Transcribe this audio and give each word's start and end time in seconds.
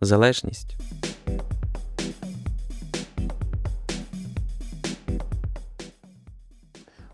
залежність. 0.00 0.76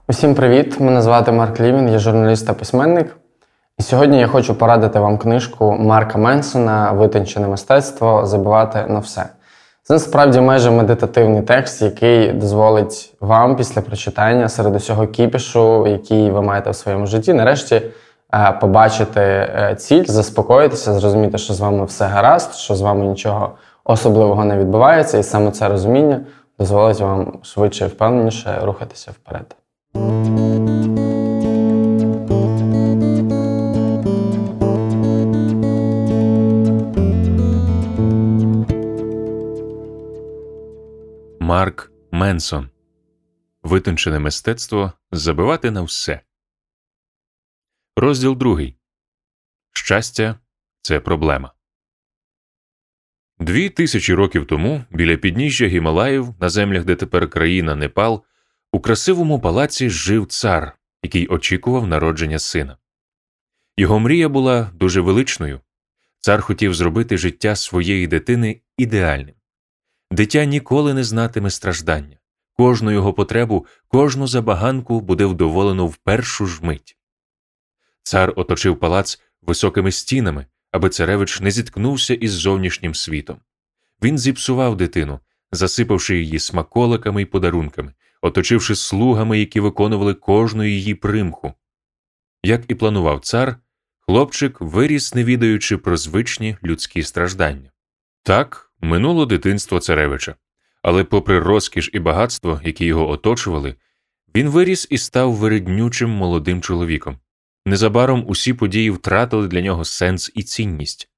Усім 0.09 0.35
привіт! 0.35 0.81
Мене 0.81 1.03
звати 1.03 1.33
Марк 1.33 1.61
Лівін, 1.61 1.89
я 1.89 1.99
журналіст 1.99 2.47
та 2.47 2.53
письменник. 2.53 3.17
І 3.79 3.83
сьогодні 3.83 4.21
я 4.21 4.27
хочу 4.27 4.55
порадити 4.55 4.99
вам 4.99 5.19
книжку 5.19 5.73
Марка 5.73 6.19
Менсона 6.19 6.93
Витончене 6.93 7.49
мистецтво 7.49 8.27
забивати 8.27 8.87
на 8.89 8.99
все. 8.99 9.27
Це 9.83 9.95
насправді 9.95 10.41
майже 10.41 10.71
медитативний 10.71 11.43
текст, 11.43 11.83
який 11.83 12.33
дозволить 12.33 13.15
вам 13.21 13.57
після 13.57 13.81
прочитання 13.81 14.49
серед 14.49 14.77
усього 14.77 15.07
кіпішу, 15.07 15.87
який 15.87 16.31
ви 16.31 16.43
маєте 16.43 16.71
в 16.71 16.75
своєму 16.75 17.07
житті, 17.07 17.33
нарешті 17.33 17.83
побачити 18.61 19.21
е, 19.21 19.77
ціль, 19.79 20.05
заспокоїтися, 20.05 20.93
зрозуміти, 20.93 21.39
що 21.39 21.55
з 21.55 21.61
вами 21.61 21.85
все 21.85 22.05
гаразд, 22.05 22.55
що 22.55 22.75
з 22.75 22.81
вами 22.81 23.07
нічого 23.07 23.53
особливого 23.85 24.45
не 24.45 24.59
відбувається, 24.59 25.19
і 25.19 25.23
саме 25.23 25.51
це 25.51 25.69
розуміння 25.69 26.21
дозволить 26.59 27.01
вам 27.01 27.39
швидше 27.43 27.85
і 27.85 27.89
впевненіше 27.89 28.59
рухатися 28.63 29.11
вперед. 29.11 29.57
Марк 41.41 41.91
Менсон 42.13 42.69
Витончене 43.63 44.19
мистецтво 44.19 44.93
забивати 45.13 45.71
на 45.71 45.83
все. 45.83 46.21
Розділ 47.97 48.37
другий. 48.37 48.77
Щастя 49.73 50.39
це 50.83 51.01
проблема. 51.01 51.53
Дві 53.39 53.69
тисячі 53.69 54.15
років 54.15 54.47
тому 54.47 54.85
біля 54.91 55.17
підніжжя 55.17 55.67
Гімалаїв 55.67 56.35
на 56.41 56.49
землях, 56.49 56.85
де 56.85 56.97
тепер 56.97 57.31
країна 57.31 57.75
Непал, 57.75 58.25
у 58.73 58.81
красивому 58.81 59.41
палаці 59.41 59.91
жив 59.91 60.27
цар, 60.27 60.79
який 61.03 61.27
очікував 61.27 61.87
народження 61.87 62.39
сина. 62.39 62.77
Його 63.77 63.99
мрія 63.99 64.29
була 64.29 64.71
дуже 64.75 65.01
величною. 65.01 65.61
Цар 66.19 66.41
хотів 66.41 66.75
зробити 66.75 67.19
життя 67.19 67.57
своєї 67.57 68.07
дитини 68.07 68.61
ідеальним. 68.79 69.35
Дитя 70.11 70.45
ніколи 70.45 70.95
не 70.95 71.05
знатиме 71.05 71.51
страждання, 71.51 72.19
кожну 72.53 72.91
його 72.91 73.13
потребу, 73.13 73.67
кожну 73.89 74.27
забаганку 74.27 75.01
буде 75.01 75.27
вдоволено 75.27 75.87
в 75.87 75.97
першу 75.97 76.47
ж 76.47 76.65
мить. 76.65 77.00
Цар 78.11 78.33
оточив 78.37 78.79
палац 78.79 79.21
високими 79.43 79.93
стінами, 79.93 80.47
аби 80.73 80.89
царевич 80.89 81.41
не 81.41 81.51
зіткнувся 81.51 82.15
із 82.15 82.33
зовнішнім 82.33 82.95
світом. 82.95 83.41
Він 84.03 84.19
зіпсував 84.19 84.77
дитину, 84.77 85.21
засипавши 85.53 86.19
її 86.19 86.39
смаколиками 86.39 87.23
й 87.23 87.25
подарунками, 87.25 87.93
оточивши 88.23 88.75
слугами, 88.75 89.39
які 89.39 89.61
виконували 89.61 90.15
кожну 90.15 90.65
її 90.65 90.95
примху. 90.95 91.55
Як 92.43 92.63
і 92.69 92.75
планував 92.75 93.21
цар, 93.21 93.57
хлопчик 94.01 94.61
виріс, 94.61 95.15
не 95.15 95.25
відаючи 95.25 95.77
про 95.77 95.97
звичні 95.97 96.57
людські 96.65 97.03
страждання. 97.03 97.71
Так, 98.23 98.73
Минуло 98.81 99.27
дитинство 99.27 99.81
царевича, 99.81 100.35
але, 100.83 101.05
попри 101.05 101.39
розкіш 101.39 101.91
і 101.93 101.99
багатство, 101.99 102.61
які 102.65 102.85
його 102.85 103.11
оточували, 103.11 103.75
він 104.35 104.49
виріс 104.49 104.87
і 104.91 104.99
став 104.99 105.33
вириднючим 105.33 106.11
молодим 106.11 106.63
чоловіком. 106.63 107.19
Незабаром 107.71 108.25
усі 108.27 108.55
події 108.55 108.91
втратили 108.91 109.49
для 109.49 109.61
нього 109.61 109.85
сенс 109.85 110.33
і 110.35 110.43
цінність. 110.43 111.11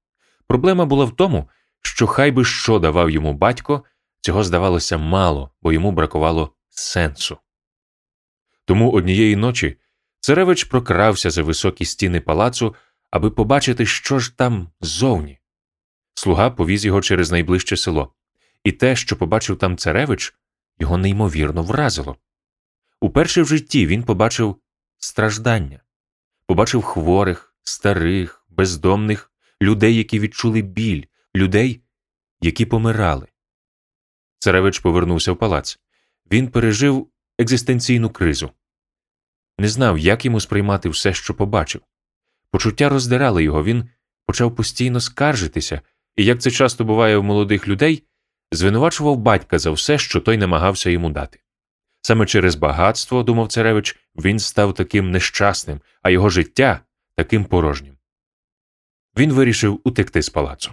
Проблема 0.47 0.85
була 0.85 1.05
в 1.05 1.15
тому, 1.15 1.49
що 1.81 2.07
хай 2.07 2.31
би 2.31 2.45
що 2.45 2.79
давав 2.79 3.09
йому 3.09 3.33
батько, 3.33 3.83
цього 4.21 4.43
здавалося 4.43 4.97
мало, 4.97 5.51
бо 5.61 5.73
йому 5.73 5.91
бракувало 5.91 6.55
сенсу. 6.69 7.37
Тому 8.65 8.91
однієї 8.91 9.35
ночі 9.35 9.77
царевич 10.19 10.63
прокрався 10.63 11.29
за 11.29 11.43
високі 11.43 11.85
стіни 11.85 12.21
палацу, 12.21 12.75
аби 13.11 13.31
побачити, 13.31 13.85
що 13.85 14.19
ж 14.19 14.37
там 14.37 14.69
ззовні. 14.81 15.39
Слуга 16.13 16.49
повіз 16.49 16.85
його 16.85 17.01
через 17.01 17.31
найближче 17.31 17.77
село, 17.77 18.13
і 18.63 18.71
те, 18.71 18.95
що 18.95 19.15
побачив 19.15 19.57
там 19.57 19.77
царевич, 19.77 20.35
його 20.79 20.97
неймовірно 20.97 21.63
вразило. 21.63 22.15
Уперше 23.01 23.41
в 23.41 23.45
житті 23.45 23.87
він 23.87 24.03
побачив 24.03 24.55
страждання, 24.97 25.79
побачив 26.45 26.81
хворих, 26.81 27.55
старих, 27.63 28.45
бездомних, 28.49 29.31
людей, 29.61 29.95
які 29.95 30.19
відчули 30.19 30.61
біль, 30.61 31.03
людей, 31.35 31.81
які 32.41 32.65
помирали. 32.65 33.27
Царевич 34.39 34.79
повернувся 34.79 35.31
в 35.31 35.37
палац. 35.37 35.79
Він 36.31 36.47
пережив 36.47 37.07
екзистенційну 37.39 38.09
кризу. 38.09 38.51
Не 39.59 39.67
знав, 39.67 39.99
як 39.99 40.25
йому 40.25 40.39
сприймати 40.39 40.89
все, 40.89 41.13
що 41.13 41.33
побачив. 41.33 41.81
Почуття 42.51 42.89
роздирали 42.89 43.43
його, 43.43 43.63
він 43.63 43.89
почав 44.25 44.55
постійно 44.55 44.99
скаржитися 44.99 45.81
і, 46.15 46.25
як 46.25 46.41
це 46.41 46.51
часто 46.51 46.83
буває 46.83 47.17
в 47.17 47.23
молодих 47.23 47.67
людей, 47.67 48.03
звинувачував 48.51 49.17
батька 49.17 49.59
за 49.59 49.71
все, 49.71 49.97
що 49.97 50.19
той 50.19 50.37
намагався 50.37 50.89
йому 50.89 51.09
дати. 51.09 51.39
Саме 52.01 52.25
через 52.25 52.55
багатство, 52.55 53.23
думав 53.23 53.47
царевич, 53.47 53.99
він 54.15 54.39
став 54.39 54.73
таким 54.73 55.11
нещасним, 55.11 55.81
а 56.01 56.09
його 56.09 56.29
життя 56.29 56.79
таким 57.15 57.45
порожнім. 57.45 57.97
Він 59.17 59.33
вирішив 59.33 59.81
утекти 59.83 60.21
з 60.21 60.29
палацу. 60.29 60.71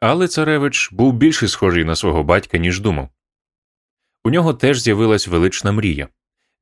Але 0.00 0.28
царевич 0.28 0.92
був 0.92 1.12
більше 1.12 1.48
схожий 1.48 1.84
на 1.84 1.96
свого 1.96 2.24
батька, 2.24 2.58
ніж 2.58 2.80
думав. 2.80 3.08
У 4.24 4.30
нього 4.30 4.54
теж 4.54 4.80
з'явилась 4.80 5.28
велична 5.28 5.72
мрія 5.72 6.08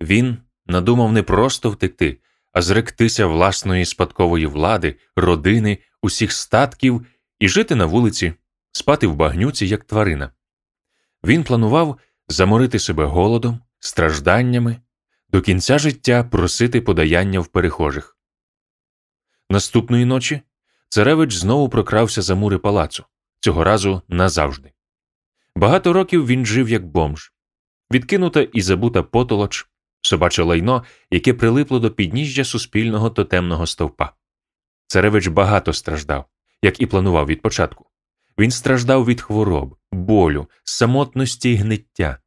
він 0.01 0.39
надумав 0.67 1.13
не 1.13 1.23
просто 1.23 1.71
втекти, 1.71 2.19
а 2.53 2.63
зректися 2.63 3.27
власної 3.27 3.85
спадкової 3.85 4.47
влади, 4.47 4.97
родини, 5.17 5.79
усіх 6.03 6.33
статків 6.33 7.07
і 7.39 7.49
жити 7.49 7.75
на 7.75 7.87
вулиці, 7.87 8.35
спати 8.73 9.07
в 9.07 9.15
багнюці, 9.15 9.67
як 9.67 9.85
тварина. 9.85 10.31
Він 11.25 11.45
планував 11.45 11.99
заморити 12.29 12.79
себе 12.79 13.05
голодом, 13.05 13.61
стражданнями, 13.79 14.77
до 15.29 15.43
кінця 15.43 15.79
життя 15.79 16.25
просити 16.25 16.81
подаяння 16.81 17.41
в 17.41 17.47
перехожих. 17.47 18.19
Наступної 19.51 20.05
ночі 20.05 20.41
царевич 20.89 21.35
знову 21.35 21.69
прокрався 21.69 22.23
за 22.23 22.35
мури 22.35 22.59
палацу, 22.59 23.05
цього 23.41 23.65
разу 23.65 24.03
назавжди. 24.09 24.73
Багато 25.57 25.93
років 25.93 26.27
він 26.27 26.47
жив 26.47 26.69
як 26.69 26.87
бомж, 26.87 27.33
відкинута 27.93 28.41
і 28.41 28.63
забута 28.63 29.03
потолоч, 29.03 29.67
собаче 30.01 30.43
лайно, 30.43 30.85
яке 31.11 31.35
прилипло 31.35 31.79
до 31.79 31.91
підніжжя 31.91 32.45
суспільного 32.45 33.11
тотемного 33.11 33.67
стовпа. 33.67 34.13
Царевич 34.87 35.27
багато 35.27 35.73
страждав 35.73 36.25
як 36.63 36.81
і 36.81 36.87
планував 36.87 37.27
від 37.27 37.43
початку. 37.43 37.87
Він 38.39 38.51
страждав 38.51 39.07
від 39.07 39.21
хвороб, 39.21 39.77
болю, 39.93 40.49
самотності 40.65 41.51
й 41.51 41.57
гниття. 41.57 42.19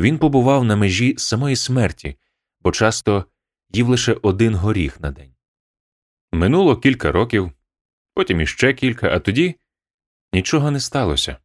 Він 0.00 0.18
побував 0.18 0.64
на 0.64 0.76
межі 0.76 1.14
самої 1.18 1.56
смерті, 1.56 2.16
бо 2.60 2.72
часто 2.72 3.24
їв 3.70 3.88
лише 3.88 4.16
один 4.22 4.54
горіх 4.54 5.00
на 5.00 5.10
день. 5.10 5.34
Минуло 6.32 6.76
кілька 6.76 7.12
років, 7.12 7.52
потім 8.14 8.40
іще 8.40 8.74
кілька, 8.74 9.08
а 9.08 9.18
тоді 9.18 9.56
нічого 10.32 10.70
не 10.70 10.80
сталося. 10.80 11.36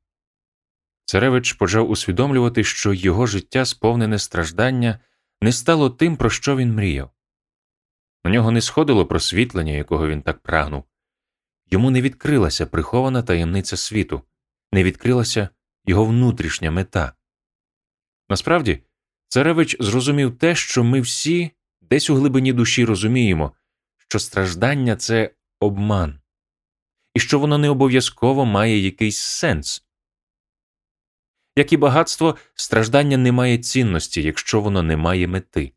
Царевич 1.05 1.53
почав 1.53 1.89
усвідомлювати, 1.89 2.63
що 2.63 2.93
його 2.93 3.27
життя, 3.27 3.65
сповнене 3.65 4.19
страждання, 4.19 4.99
не 5.41 5.51
стало 5.51 5.89
тим, 5.89 6.17
про 6.17 6.29
що 6.29 6.55
він 6.55 6.73
мріяв. 6.73 7.11
У 8.23 8.29
нього 8.29 8.51
не 8.51 8.61
сходило 8.61 9.05
просвітлення, 9.05 9.73
якого 9.73 10.07
він 10.07 10.21
так 10.21 10.39
прагнув. 10.39 10.83
Йому 11.71 11.91
не 11.91 12.01
відкрилася 12.01 12.65
прихована 12.65 13.23
таємниця 13.23 13.77
світу, 13.77 14.21
не 14.71 14.83
відкрилася 14.83 15.49
його 15.85 16.05
внутрішня 16.05 16.71
мета. 16.71 17.13
Насправді, 18.29 18.83
царевич 19.33 19.77
зрозумів 19.79 20.37
те, 20.37 20.55
що 20.55 20.83
ми 20.83 21.01
всі 21.01 21.51
десь 21.81 22.09
у 22.09 22.15
глибині 22.15 22.53
душі 22.53 22.85
розуміємо, 22.85 23.51
що 23.97 24.19
страждання 24.19 24.95
це 24.95 25.31
обман. 25.59 26.19
і 27.13 27.19
що 27.19 27.39
воно 27.39 27.57
не 27.57 27.69
обов'язково 27.69 28.45
має 28.45 28.79
якийсь 28.79 29.17
сенс. 29.17 29.85
Як 31.55 31.73
і 31.73 31.77
багатство, 31.77 32.35
страждання 32.53 33.17
не 33.17 33.31
має 33.31 33.57
цінності, 33.57 34.21
якщо 34.21 34.61
воно 34.61 34.83
не 34.83 34.97
має 34.97 35.27
мети. 35.27 35.73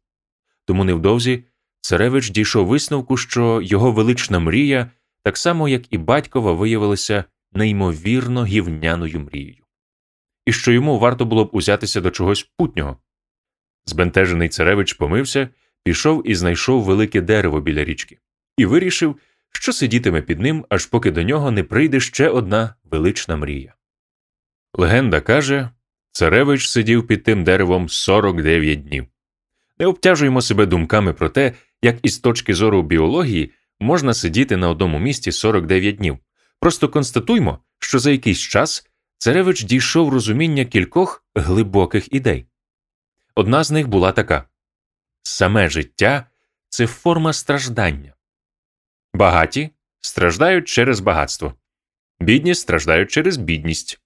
Тому 0.65 0.85
невдовзі 0.85 1.45
царевич 1.81 2.31
дійшов 2.31 2.67
висновку, 2.67 3.17
що 3.17 3.63
його 3.63 3.93
велична 3.93 4.39
мрія, 4.39 4.91
так 5.23 5.37
само 5.37 5.69
як 5.69 5.93
і 5.93 5.99
батькова, 5.99 6.53
виявилася 6.53 7.25
неймовірно 7.53 8.45
гівняною 8.45 9.21
мрією, 9.21 9.65
і 10.47 10.53
що 10.53 10.73
йому 10.73 10.99
варто 10.99 11.25
було 11.25 11.45
б 11.45 11.51
узятися 11.53 12.01
до 12.01 12.11
чогось 12.11 12.51
путнього. 12.57 12.99
Збентежений 13.87 14.49
царевич 14.49 14.93
помився, 14.93 15.49
пішов 15.85 16.29
і 16.31 16.35
знайшов 16.35 16.85
велике 16.85 17.21
дерево 17.21 17.61
біля 17.61 17.85
річки, 17.85 18.19
і 18.57 18.67
вирішив, 18.67 19.17
що 19.53 19.73
сидітиме 19.73 20.23
під 20.23 20.41
ним, 20.41 20.67
аж 20.69 20.87
поки 20.87 21.11
до 21.11 21.23
нього 21.23 21.51
не 21.51 21.65
прийде 21.65 22.01
ще 22.01 22.29
одна 22.29 22.75
велична 22.85 23.37
мрія. 23.37 23.75
Легенда 24.75 25.21
каже 25.21 25.71
царевич 26.13 26.69
сидів 26.69 27.07
під 27.07 27.23
тим 27.23 27.45
деревом 27.45 27.89
49 27.89 28.83
днів. 28.83 29.07
Не 29.79 29.87
обтяжуємо 29.87 30.43
себе 30.43 30.67
думками 30.67 31.13
про 31.13 31.29
те, 31.29 31.53
як 31.83 31.97
із 32.03 32.19
точки 32.19 32.55
зору 32.55 32.83
біології 32.83 33.53
можна 33.81 34.15
сидіти 34.15 34.57
на 34.57 34.71
одному 34.71 34.99
місці 34.99 35.33
49 35.33 35.97
днів. 35.97 36.19
Просто 36.61 36.89
констатуймо, 36.89 37.59
що 37.79 37.99
за 37.99 38.11
якийсь 38.11 38.39
час 38.39 38.89
царевич 39.19 39.65
дійшов 39.65 40.13
розуміння 40.13 40.65
кількох 40.65 41.25
глибоких 41.35 42.13
ідей. 42.15 42.47
Одна 43.39 43.65
з 43.65 43.71
них 43.71 43.89
була 43.89 44.13
така 44.13 44.45
саме 45.23 45.69
життя 45.69 46.27
це 46.69 46.87
форма 46.87 47.33
страждання. 47.33 48.15
Багаті 49.15 49.71
страждають 50.01 50.69
через 50.69 51.01
багатство, 51.01 51.55
бідні 52.21 52.55
страждають 52.55 53.11
через 53.11 53.37
бідність. 53.37 54.01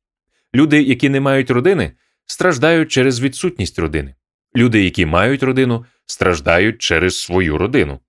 Люди, 0.55 0.83
які 0.83 1.09
не 1.09 1.21
мають 1.21 1.51
родини, 1.51 1.93
страждають 2.27 2.93
через 2.93 3.21
відсутність 3.21 3.79
родини. 3.79 4.15
Люди, 4.57 4.85
які 4.85 5.07
мають 5.07 5.43
родину, 5.43 5.87
страждають 6.07 6.79
через 6.79 7.19
свою 7.19 7.59
родину. 7.59 8.01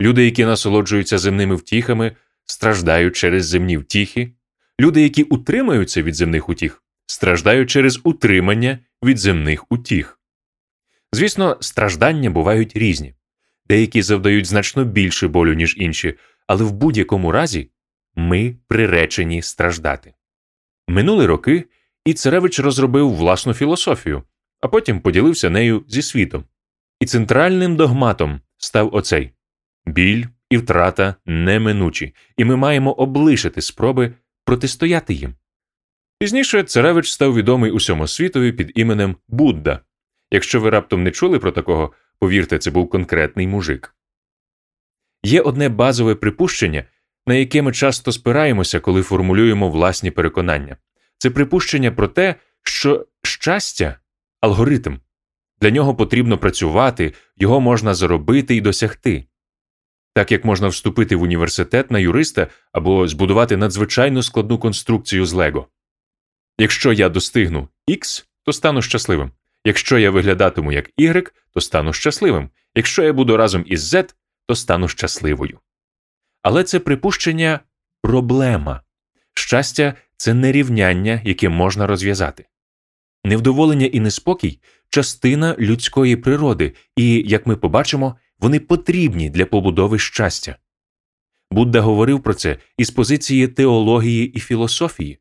Люди, 0.00 0.24
які 0.24 0.44
насолоджуються 0.44 1.18
земними 1.18 1.54
втіхами, 1.54 2.16
страждають 2.46 3.16
через 3.16 3.46
земні 3.46 3.76
втіхи. 3.76 4.32
Люди, 4.80 5.02
які 5.02 5.22
утримуються 5.22 6.02
від 6.02 6.14
земних 6.14 6.48
утіх, 6.48 6.82
страждають 7.06 7.70
через 7.70 8.00
утримання 8.04 8.78
від 9.02 9.18
земних 9.18 9.72
утіх. 9.72 10.19
Звісно, 11.12 11.56
страждання 11.60 12.30
бувають 12.30 12.76
різні, 12.76 13.14
деякі 13.68 14.02
завдають 14.02 14.46
значно 14.46 14.84
більше 14.84 15.28
болю, 15.28 15.54
ніж 15.54 15.74
інші, 15.78 16.14
але 16.46 16.64
в 16.64 16.72
будь-якому 16.72 17.32
разі 17.32 17.70
ми 18.14 18.56
приречені 18.68 19.42
страждати. 19.42 20.14
Минули 20.88 21.26
роки, 21.26 21.64
і 22.04 22.14
царевич 22.14 22.60
розробив 22.60 23.14
власну 23.14 23.54
філософію, 23.54 24.22
а 24.60 24.68
потім 24.68 25.00
поділився 25.00 25.50
нею 25.50 25.84
зі 25.88 26.02
світом. 26.02 26.44
І 27.00 27.06
центральним 27.06 27.76
догматом 27.76 28.40
став 28.56 28.94
оцей 28.94 29.32
біль 29.86 30.24
і 30.50 30.56
втрата 30.56 31.14
неминучі, 31.26 32.14
і 32.36 32.44
ми 32.44 32.56
маємо 32.56 32.92
облишити 32.92 33.62
спроби 33.62 34.14
протистояти 34.44 35.14
їм. 35.14 35.34
Пізніше 36.18 36.62
царевич 36.62 37.10
став 37.10 37.34
відомий 37.34 37.70
усьому 37.70 38.06
світові 38.06 38.52
під 38.52 38.72
іменем 38.74 39.16
Будда. 39.28 39.80
Якщо 40.30 40.60
ви 40.60 40.70
раптом 40.70 41.02
не 41.02 41.10
чули 41.10 41.38
про 41.38 41.52
такого, 41.52 41.92
повірте, 42.18 42.58
це 42.58 42.70
був 42.70 42.90
конкретний 42.90 43.46
мужик. 43.46 43.94
Є 45.22 45.40
одне 45.40 45.68
базове 45.68 46.14
припущення, 46.14 46.84
на 47.26 47.34
яке 47.34 47.62
ми 47.62 47.72
часто 47.72 48.12
спираємося, 48.12 48.80
коли 48.80 49.02
формулюємо 49.02 49.70
власні 49.70 50.10
переконання 50.10 50.76
це 51.20 51.30
припущення 51.30 51.92
про 51.92 52.08
те, 52.08 52.34
що 52.62 53.06
щастя 53.22 54.00
алгоритм. 54.40 54.98
Для 55.60 55.70
нього 55.70 55.94
потрібно 55.94 56.38
працювати, 56.38 57.14
його 57.36 57.60
можна 57.60 57.94
заробити 57.94 58.56
і 58.56 58.60
досягти. 58.60 59.26
Так 60.14 60.32
як 60.32 60.44
можна 60.44 60.68
вступити 60.68 61.16
в 61.16 61.22
університет 61.22 61.90
на 61.90 61.98
юриста 61.98 62.46
або 62.72 63.08
збудувати 63.08 63.56
надзвичайно 63.56 64.22
складну 64.22 64.58
конструкцію 64.58 65.26
з 65.26 65.32
Лего. 65.32 65.68
Якщо 66.58 66.92
я 66.92 67.08
достигну 67.08 67.68
X, 67.88 68.24
то 68.44 68.52
стану 68.52 68.82
щасливим. 68.82 69.30
Якщо 69.64 69.98
я 69.98 70.10
виглядатиму 70.10 70.72
як 70.72 70.90
Y, 70.98 71.30
то 71.54 71.60
стану 71.60 71.92
щасливим. 71.92 72.50
Якщо 72.74 73.02
я 73.02 73.12
буду 73.12 73.36
разом 73.36 73.64
із 73.66 73.94
Z, 73.94 74.14
то 74.46 74.54
стану 74.54 74.88
щасливою. 74.88 75.58
Але 76.42 76.64
це 76.64 76.80
припущення 76.80 77.60
проблема. 78.02 78.82
Щастя 79.34 79.94
це 80.16 80.34
не 80.34 80.52
рівняння, 80.52 81.22
яке 81.24 81.48
можна 81.48 81.86
розв'язати. 81.86 82.46
Невдоволення 83.24 83.86
і 83.86 84.00
неспокій 84.00 84.60
частина 84.88 85.56
людської 85.58 86.16
природи, 86.16 86.74
і, 86.96 87.22
як 87.26 87.46
ми 87.46 87.56
побачимо, 87.56 88.16
вони 88.38 88.60
потрібні 88.60 89.30
для 89.30 89.46
побудови 89.46 89.98
щастя. 89.98 90.56
Будда 91.50 91.80
говорив 91.80 92.22
про 92.22 92.34
це 92.34 92.56
із 92.78 92.90
позиції 92.90 93.48
теології 93.48 94.26
і 94.26 94.40
філософії. 94.40 95.18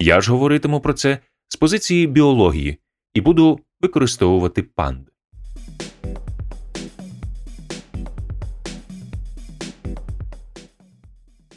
Я 0.00 0.20
ж 0.20 0.32
говоритиму 0.32 0.80
про 0.80 0.92
це 0.92 1.18
з 1.48 1.56
позиції 1.56 2.06
біології 2.06 2.78
і 3.14 3.20
буду 3.20 3.60
використовувати 3.80 4.62
панд. 4.62 5.08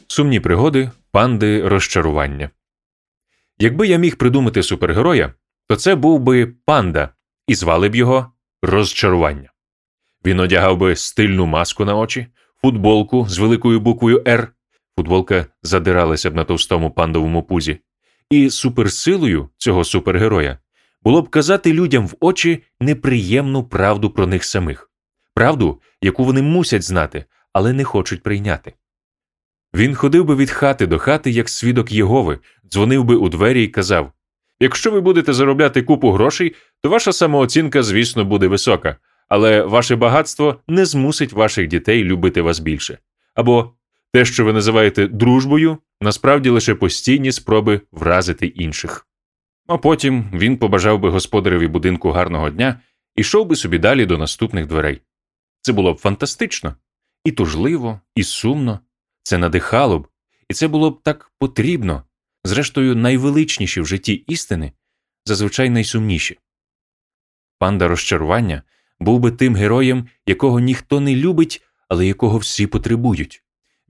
Сумні 0.06 0.40
пригоди, 0.40 0.90
панди 1.10 1.68
розчарування. 1.68 2.50
Якби 3.58 3.88
я 3.88 3.96
міг 3.96 4.16
придумати 4.16 4.62
супергероя, 4.62 5.34
то 5.68 5.76
це 5.76 5.94
був 5.94 6.20
би 6.20 6.46
панда, 6.46 7.08
і 7.46 7.54
звали 7.54 7.88
б 7.88 7.94
його 7.94 8.32
розчарування. 8.62 9.52
Він 10.26 10.40
одягав 10.40 10.76
би 10.76 10.96
стильну 10.96 11.46
маску 11.46 11.84
на 11.84 11.96
очі, 11.96 12.26
футболку 12.62 13.26
з 13.28 13.38
великою 13.38 13.80
буквою 13.80 14.22
Р. 14.26 14.52
Футболка 14.96 15.46
задиралася 15.62 16.30
б 16.30 16.34
на 16.34 16.44
товстому 16.44 16.90
пандовому 16.90 17.42
пузі, 17.42 17.78
і 18.30 18.50
суперсилою 18.50 19.48
цього 19.56 19.84
супергероя 19.84 20.58
було 21.04 21.22
б 21.22 21.28
казати 21.28 21.72
людям 21.72 22.06
в 22.06 22.14
очі 22.20 22.62
неприємну 22.80 23.64
правду 23.64 24.10
про 24.10 24.26
них 24.26 24.44
самих, 24.44 24.90
правду, 25.34 25.80
яку 26.02 26.24
вони 26.24 26.42
мусять 26.42 26.82
знати, 26.82 27.24
але 27.52 27.72
не 27.72 27.84
хочуть 27.84 28.22
прийняти. 28.22 28.72
Він 29.74 29.94
ходив 29.94 30.24
би 30.24 30.34
від 30.36 30.50
хати 30.50 30.86
до 30.86 30.98
хати, 30.98 31.30
як 31.30 31.48
свідок 31.48 31.92
Єгови, 31.92 32.38
дзвонив 32.72 33.04
би 33.04 33.16
у 33.16 33.28
двері 33.28 33.64
і 33.64 33.68
казав 33.68 34.12
Якщо 34.60 34.90
ви 34.90 35.00
будете 35.00 35.32
заробляти 35.32 35.82
купу 35.82 36.10
грошей, 36.10 36.54
то 36.82 36.88
ваша 36.88 37.12
самооцінка, 37.12 37.82
звісно, 37.82 38.24
буде 38.24 38.46
висока, 38.46 38.96
але 39.28 39.62
ваше 39.62 39.96
багатство 39.96 40.60
не 40.68 40.84
змусить 40.84 41.32
ваших 41.32 41.68
дітей 41.68 42.04
любити 42.04 42.42
вас 42.42 42.58
більше. 42.58 42.98
Або 43.34 43.72
те, 44.12 44.24
що 44.24 44.44
ви 44.44 44.52
називаєте 44.52 45.06
дружбою, 45.06 45.78
насправді 46.00 46.48
лише 46.48 46.74
постійні 46.74 47.32
спроби 47.32 47.80
вразити 47.92 48.46
інших. 48.46 49.06
А 49.66 49.78
потім 49.78 50.30
він 50.32 50.56
побажав 50.56 51.00
би 51.00 51.10
господареві 51.10 51.66
будинку 51.66 52.10
гарного 52.10 52.50
дня 52.50 52.80
і 53.16 53.20
йшов 53.20 53.46
би 53.46 53.56
собі 53.56 53.78
далі 53.78 54.06
до 54.06 54.18
наступних 54.18 54.66
дверей. 54.66 55.00
Це 55.60 55.72
було 55.72 55.94
б 55.94 55.98
фантастично, 55.98 56.76
і 57.24 57.32
тужливо, 57.32 58.00
і 58.14 58.22
сумно, 58.22 58.80
це 59.22 59.38
надихало 59.38 59.98
б, 59.98 60.08
і 60.48 60.54
це 60.54 60.68
було 60.68 60.90
б 60.90 61.02
так 61.02 61.32
потрібно, 61.38 62.02
зрештою, 62.44 62.96
найвеличніші 62.96 63.80
в 63.80 63.86
житті 63.86 64.12
істини, 64.12 64.72
зазвичай 65.24 65.70
найсумніші. 65.70 66.38
Панда 67.58 67.88
розчарування 67.88 68.62
був 69.00 69.20
би 69.20 69.30
тим 69.30 69.56
героєм, 69.56 70.08
якого 70.26 70.60
ніхто 70.60 71.00
не 71.00 71.16
любить, 71.16 71.62
але 71.88 72.06
якого 72.06 72.38
всі 72.38 72.66
потребують. 72.66 73.41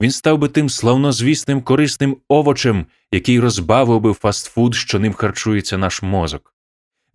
Він 0.03 0.11
став 0.11 0.39
би 0.39 0.49
тим 0.49 0.69
славнозвісним 0.69 1.63
корисним 1.63 2.17
овочем, 2.29 2.87
який 3.13 3.41
розбавив 3.41 4.01
би 4.01 4.13
фастфуд, 4.13 4.75
що 4.75 4.99
ним 4.99 5.13
харчується 5.13 5.79
наш 5.79 6.03
мозок. 6.03 6.55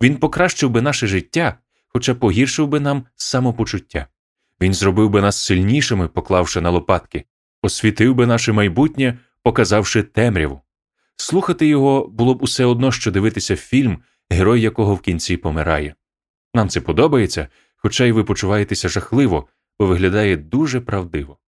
Він 0.02 0.16
покращив 0.16 0.70
би 0.70 0.82
наше 0.82 1.06
життя, 1.06 1.58
хоча 1.88 2.14
погіршив 2.14 2.68
би 2.68 2.80
нам 2.80 3.04
самопочуття. 3.16 4.06
Він 4.60 4.74
зробив 4.74 5.10
би 5.10 5.20
нас 5.20 5.36
сильнішими, 5.44 6.08
поклавши 6.08 6.60
на 6.60 6.70
лопатки, 6.70 7.24
освітив 7.62 8.14
би 8.14 8.26
наше 8.26 8.52
майбутнє, 8.52 9.18
показавши 9.42 10.02
темряву. 10.02 10.60
Слухати 11.16 11.66
його 11.66 12.08
було 12.08 12.34
б 12.34 12.42
усе 12.42 12.64
одно, 12.64 12.92
що 12.92 13.10
дивитися 13.10 13.56
фільм, 13.56 13.98
герой 14.30 14.60
якого 14.60 14.94
в 14.94 15.00
кінці 15.00 15.36
помирає. 15.36 15.94
Нам 16.54 16.68
це 16.68 16.80
подобається, 16.80 17.48
хоча 17.76 18.04
й 18.04 18.12
ви 18.12 18.24
почуваєтеся 18.24 18.88
жахливо, 18.88 19.46
бо 19.78 19.86
виглядає 19.86 20.36
дуже 20.36 20.80
правдиво. 20.80 21.38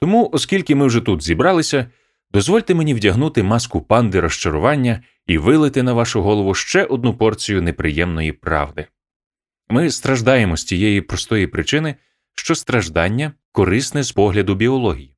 Тому, 0.00 0.30
оскільки 0.32 0.74
ми 0.74 0.86
вже 0.86 1.00
тут 1.00 1.22
зібралися, 1.22 1.86
дозвольте 2.30 2.74
мені 2.74 2.94
вдягнути 2.94 3.42
маску 3.42 3.80
панди 3.80 4.20
розчарування 4.20 5.02
і 5.26 5.38
вилити 5.38 5.82
на 5.82 5.92
вашу 5.92 6.22
голову 6.22 6.54
ще 6.54 6.84
одну 6.84 7.14
порцію 7.14 7.62
неприємної 7.62 8.32
правди. 8.32 8.86
Ми 9.68 9.90
страждаємо 9.90 10.56
з 10.56 10.64
тієї 10.64 11.00
простої 11.00 11.46
причини, 11.46 11.94
що 12.34 12.54
страждання 12.54 13.32
корисне 13.52 14.02
з 14.02 14.12
погляду 14.12 14.54
біології. 14.54 15.16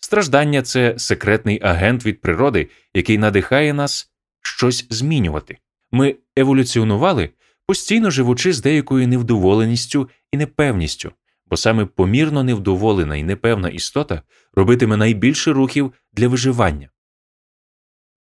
Страждання 0.00 0.62
це 0.62 0.94
секретний 0.96 1.60
агент 1.62 2.06
від 2.06 2.20
природи, 2.20 2.68
який 2.94 3.18
надихає 3.18 3.74
нас 3.74 4.10
щось 4.40 4.86
змінювати. 4.90 5.58
Ми 5.92 6.16
еволюціонували, 6.36 7.30
постійно 7.66 8.10
живучи 8.10 8.52
з 8.52 8.60
деякою 8.60 9.08
невдоволеністю 9.08 10.10
і 10.32 10.36
непевністю, 10.36 11.12
бо 11.46 11.56
саме 11.56 11.84
помірно 11.84 12.44
невдоволена 12.44 13.16
і 13.16 13.22
непевна 13.22 13.68
істота 13.68 14.22
робитиме 14.54 14.96
найбільше 14.96 15.52
рухів 15.52 15.92
для 16.12 16.28
виживання. 16.28 16.90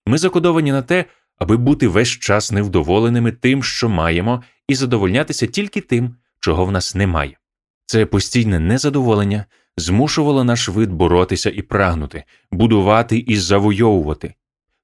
Ми 0.05 0.17
закодовані 0.17 0.71
на 0.71 0.81
те, 0.81 1.05
аби 1.37 1.57
бути 1.57 1.87
весь 1.87 2.09
час 2.09 2.51
невдоволеними 2.51 3.31
тим, 3.31 3.63
що 3.63 3.89
маємо, 3.89 4.43
і 4.67 4.75
задовольнятися 4.75 5.47
тільки 5.47 5.81
тим, 5.81 6.15
чого 6.39 6.65
в 6.65 6.71
нас 6.71 6.95
немає. 6.95 7.37
Це 7.85 8.05
постійне 8.05 8.59
незадоволення 8.59 9.45
змушувало 9.77 10.43
наш 10.43 10.69
вид 10.69 10.91
боротися 10.91 11.49
і 11.49 11.61
прагнути, 11.61 12.23
будувати 12.51 13.17
і 13.17 13.37
завойовувати. 13.37 14.33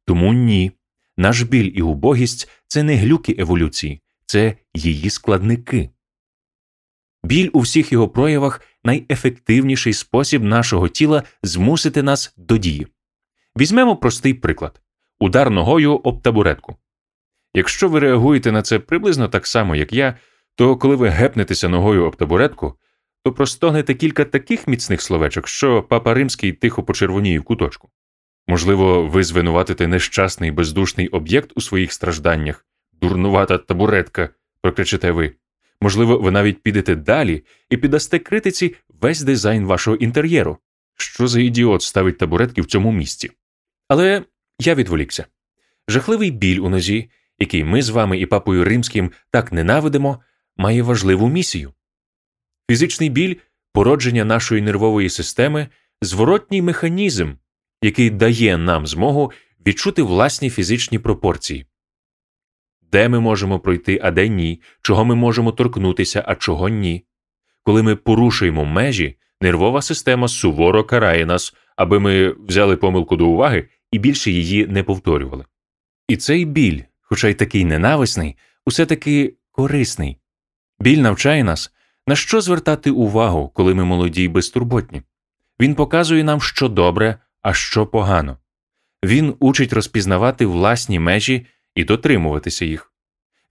Тому 0.05 0.33
ні, 0.33 0.71
наш 1.17 1.41
біль 1.41 1.71
і 1.75 1.81
убогість 1.81 2.49
це 2.67 2.83
не 2.83 2.95
глюки 2.95 3.35
еволюції, 3.39 4.01
це 4.25 4.55
її 4.73 5.09
складники. 5.09 5.89
Біль 7.23 7.49
у 7.53 7.59
всіх 7.59 7.91
його 7.91 8.09
проявах 8.09 8.61
найефективніший 8.83 9.93
спосіб 9.93 10.43
нашого 10.43 10.87
тіла 10.87 11.23
змусити 11.43 12.03
нас 12.03 12.33
до 12.37 12.57
дії. 12.57 12.87
Візьмемо 13.57 13.95
простий 13.95 14.33
приклад 14.33 14.81
удар 15.19 15.49
ногою 15.49 15.95
об 15.95 16.21
табуретку. 16.21 16.77
Якщо 17.53 17.89
ви 17.89 17.99
реагуєте 17.99 18.51
на 18.51 18.61
це 18.61 18.79
приблизно 18.79 19.27
так 19.27 19.47
само, 19.47 19.75
як 19.75 19.93
я, 19.93 20.17
то 20.55 20.77
коли 20.77 20.95
ви 20.95 21.09
гепнетеся 21.09 21.69
ногою 21.69 22.05
об 22.05 22.15
табуретку, 22.15 22.73
то 23.23 23.31
простогнете 23.31 23.93
кілька 23.93 24.25
таких 24.25 24.67
міцних 24.67 25.01
словечок, 25.01 25.47
що 25.47 25.83
папа 25.83 26.13
римський 26.13 26.53
тихо 26.53 26.83
почервоніє 26.83 27.39
в 27.39 27.43
куточку. 27.43 27.89
Можливо, 28.47 29.07
ви 29.07 29.23
звинуватите 29.23 29.87
нещасний 29.87 30.51
бездушний 30.51 31.07
об'єкт 31.07 31.51
у 31.55 31.61
своїх 31.61 31.93
стражданнях, 31.93 32.65
дурнувата 33.01 33.57
табуретка, 33.57 34.29
прокричите 34.61 35.11
ви. 35.11 35.35
Можливо, 35.81 36.17
ви 36.17 36.31
навіть 36.31 36.63
підете 36.63 36.95
далі 36.95 37.43
і 37.69 37.77
піддасте 37.77 38.19
критиці 38.19 38.75
весь 39.01 39.21
дизайн 39.21 39.65
вашого 39.65 39.97
інтер'єру. 39.97 40.57
Що 40.97 41.27
за 41.27 41.41
ідіот 41.41 41.81
ставить 41.81 42.17
табуретки 42.17 42.61
в 42.61 42.65
цьому 42.65 42.91
місці? 42.91 43.31
Але 43.87 44.23
я 44.59 44.75
відволікся. 44.75 45.25
Жахливий 45.87 46.31
біль 46.31 46.59
у 46.59 46.69
нозі, 46.69 47.09
який 47.39 47.63
ми 47.63 47.81
з 47.81 47.89
вами 47.89 48.19
і 48.19 48.25
папою 48.25 48.63
римським 48.63 49.11
так 49.31 49.51
ненавидимо, 49.51 50.19
має 50.57 50.81
важливу 50.81 51.29
місію. 51.29 51.73
Фізичний 52.69 53.09
біль 53.09 53.35
породження 53.73 54.25
нашої 54.25 54.61
нервової 54.61 55.09
системи 55.09 55.67
зворотній 56.01 56.61
механізм, 56.61 57.31
який 57.81 58.09
дає 58.09 58.57
нам 58.57 58.87
змогу 58.87 59.31
відчути 59.67 60.01
власні 60.03 60.49
фізичні 60.49 60.99
пропорції. 60.99 61.65
Де 62.91 63.09
ми 63.09 63.19
можемо 63.19 63.59
пройти, 63.59 63.99
а 64.03 64.11
де 64.11 64.27
ні, 64.27 64.61
чого 64.81 65.05
ми 65.05 65.15
можемо 65.15 65.51
торкнутися, 65.51 66.23
а 66.27 66.35
чого 66.35 66.69
ні. 66.69 67.05
Коли 67.63 67.83
ми 67.83 67.95
порушуємо 67.95 68.65
межі, 68.65 69.17
нервова 69.41 69.81
система 69.81 70.27
суворо 70.27 70.83
карає 70.83 71.25
нас, 71.25 71.53
аби 71.75 71.99
ми 71.99 72.35
взяли 72.47 72.77
помилку 72.77 73.15
до 73.15 73.27
уваги 73.27 73.67
і 73.91 73.99
більше 73.99 74.31
її 74.31 74.67
не 74.67 74.83
повторювали. 74.83 75.45
І 76.07 76.17
цей 76.17 76.45
біль, 76.45 76.81
хоча 77.01 77.27
й 77.27 77.33
такий 77.33 77.65
ненависний, 77.65 78.35
усе 78.65 78.85
таки 78.85 79.33
корисний. 79.51 80.17
Біль 80.79 80.97
навчає 80.97 81.43
нас, 81.43 81.71
на 82.07 82.15
що 82.15 82.41
звертати 82.41 82.91
увагу, 82.91 83.51
коли 83.53 83.75
ми 83.75 83.83
молоді 83.83 84.23
й 84.23 84.27
безтурботні. 84.27 85.01
Він 85.59 85.75
показує 85.75 86.23
нам, 86.23 86.41
що 86.41 86.69
добре, 86.69 87.19
а 87.41 87.53
що 87.53 87.87
погано. 87.87 88.37
Він 89.05 89.35
учить 89.39 89.73
розпізнавати 89.73 90.45
власні 90.45 90.99
межі 90.99 91.45
і 91.75 91.83
дотримуватися 91.83 92.65
їх. 92.65 92.93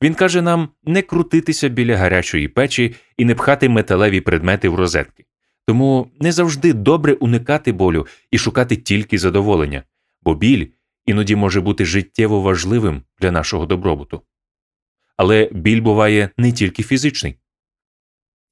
Він 0.03 0.15
каже 0.15 0.43
нам 0.43 0.69
не 0.85 1.03
крутитися 1.03 1.69
біля 1.69 1.97
гарячої 1.97 2.49
печі 2.49 2.95
і 3.17 3.25
не 3.25 3.35
пхати 3.35 3.69
металеві 3.69 4.21
предмети 4.21 4.69
в 4.69 4.75
розетки. 4.75 5.25
Тому 5.67 6.11
не 6.21 6.33
завжди 6.33 6.73
добре 6.73 7.13
уникати 7.13 7.73
болю 7.73 8.07
і 8.31 8.39
шукати 8.39 8.77
тільки 8.77 9.19
задоволення, 9.19 9.83
бо 10.23 10.35
біль 10.35 10.67
іноді 11.07 11.37
може 11.37 11.61
бути 11.61 11.85
життєво 11.85 12.41
важливим 12.41 13.03
для 13.21 13.31
нашого 13.31 13.67
добробуту. 13.67 14.23
Але 15.17 15.49
біль 15.53 15.81
буває 15.81 16.31
не 16.37 16.53
тільки 16.53 16.83
фізичний. 16.83 17.39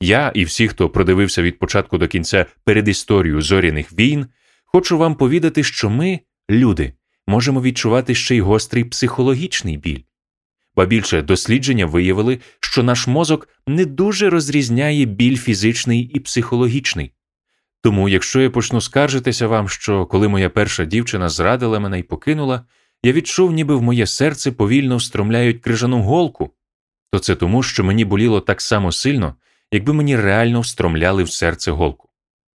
Я 0.00 0.32
і 0.34 0.44
всі, 0.44 0.68
хто 0.68 0.90
продивився 0.90 1.42
від 1.42 1.58
початку 1.58 1.98
до 1.98 2.08
кінця 2.08 2.46
перед 2.64 2.88
історію 2.88 3.42
зоряних 3.42 3.92
війн, 3.92 4.26
хочу 4.64 4.98
вам 4.98 5.14
повідати, 5.14 5.62
що 5.62 5.90
ми, 5.90 6.20
люди, 6.50 6.92
можемо 7.26 7.62
відчувати 7.62 8.14
ще 8.14 8.36
й 8.36 8.40
гострий 8.40 8.84
психологічний 8.84 9.76
біль. 9.76 10.00
Ба 10.76 10.86
більше 10.86 11.22
дослідження 11.22 11.86
виявили, 11.86 12.38
що 12.60 12.82
наш 12.82 13.06
мозок 13.06 13.48
не 13.66 13.84
дуже 13.84 14.30
розрізняє 14.30 15.04
біль 15.04 15.36
фізичний 15.36 16.00
і 16.14 16.20
психологічний. 16.20 17.12
Тому, 17.82 18.08
якщо 18.08 18.40
я 18.40 18.50
почну 18.50 18.80
скаржитися 18.80 19.46
вам, 19.46 19.68
що 19.68 20.06
коли 20.06 20.28
моя 20.28 20.50
перша 20.50 20.84
дівчина 20.84 21.28
зрадила 21.28 21.80
мене 21.80 21.98
і 21.98 22.02
покинула, 22.02 22.64
я 23.02 23.12
відчув, 23.12 23.52
ніби 23.52 23.74
в 23.74 23.82
моє 23.82 24.06
серце 24.06 24.52
повільно 24.52 24.96
встромляють 24.96 25.62
крижану 25.62 26.02
голку, 26.02 26.50
то 27.12 27.18
це 27.18 27.34
тому, 27.34 27.62
що 27.62 27.84
мені 27.84 28.04
боліло 28.04 28.40
так 28.40 28.60
само 28.60 28.92
сильно, 28.92 29.34
якби 29.72 29.92
мені 29.92 30.16
реально 30.16 30.60
встромляли 30.60 31.22
в 31.22 31.30
серце 31.30 31.70
голку. 31.70 32.08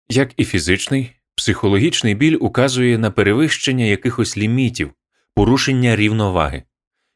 Як 0.08 0.30
і 0.36 0.44
фізичний, 0.44 1.12
психологічний 1.38 2.14
біль 2.14 2.36
указує 2.40 2.98
на 2.98 3.10
перевищення 3.10 3.84
якихось 3.84 4.36
лімітів, 4.36 4.90
порушення 5.34 5.96
рівноваги. 5.96 6.62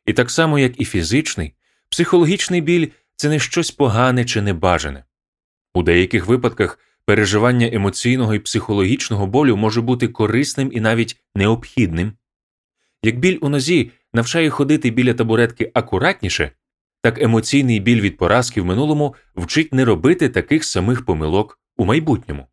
І 0.07 0.13
так 0.13 0.31
само, 0.31 0.59
як 0.59 0.81
і 0.81 0.85
фізичний, 0.85 1.55
психологічний 1.89 2.61
біль 2.61 2.89
це 3.17 3.29
не 3.29 3.39
щось 3.39 3.71
погане 3.71 4.25
чи 4.25 4.43
небажане. 4.43 5.05
У 5.75 5.83
деяких 5.83 6.27
випадках 6.27 6.79
переживання 7.05 7.69
емоційного 7.73 8.35
і 8.35 8.39
психологічного 8.39 9.27
болю 9.27 9.57
може 9.57 9.81
бути 9.81 10.09
корисним 10.09 10.71
і 10.73 10.81
навіть 10.81 11.17
необхідним. 11.35 12.13
Як 13.03 13.19
біль 13.19 13.39
у 13.41 13.49
нозі 13.49 13.91
навчає 14.13 14.51
ходити 14.51 14.91
біля 14.91 15.15
табуретки 15.15 15.71
акуратніше, 15.75 16.51
так 17.01 17.23
емоційний 17.23 17.81
біль 17.81 18.01
від 18.01 18.17
поразки 18.17 18.61
в 18.61 18.65
минулому 18.65 19.15
вчить 19.37 19.75
не 19.75 19.85
робити 19.85 20.29
таких 20.29 20.65
самих 20.65 21.05
помилок 21.05 21.61
у 21.77 21.85
майбутньому. 21.85 22.47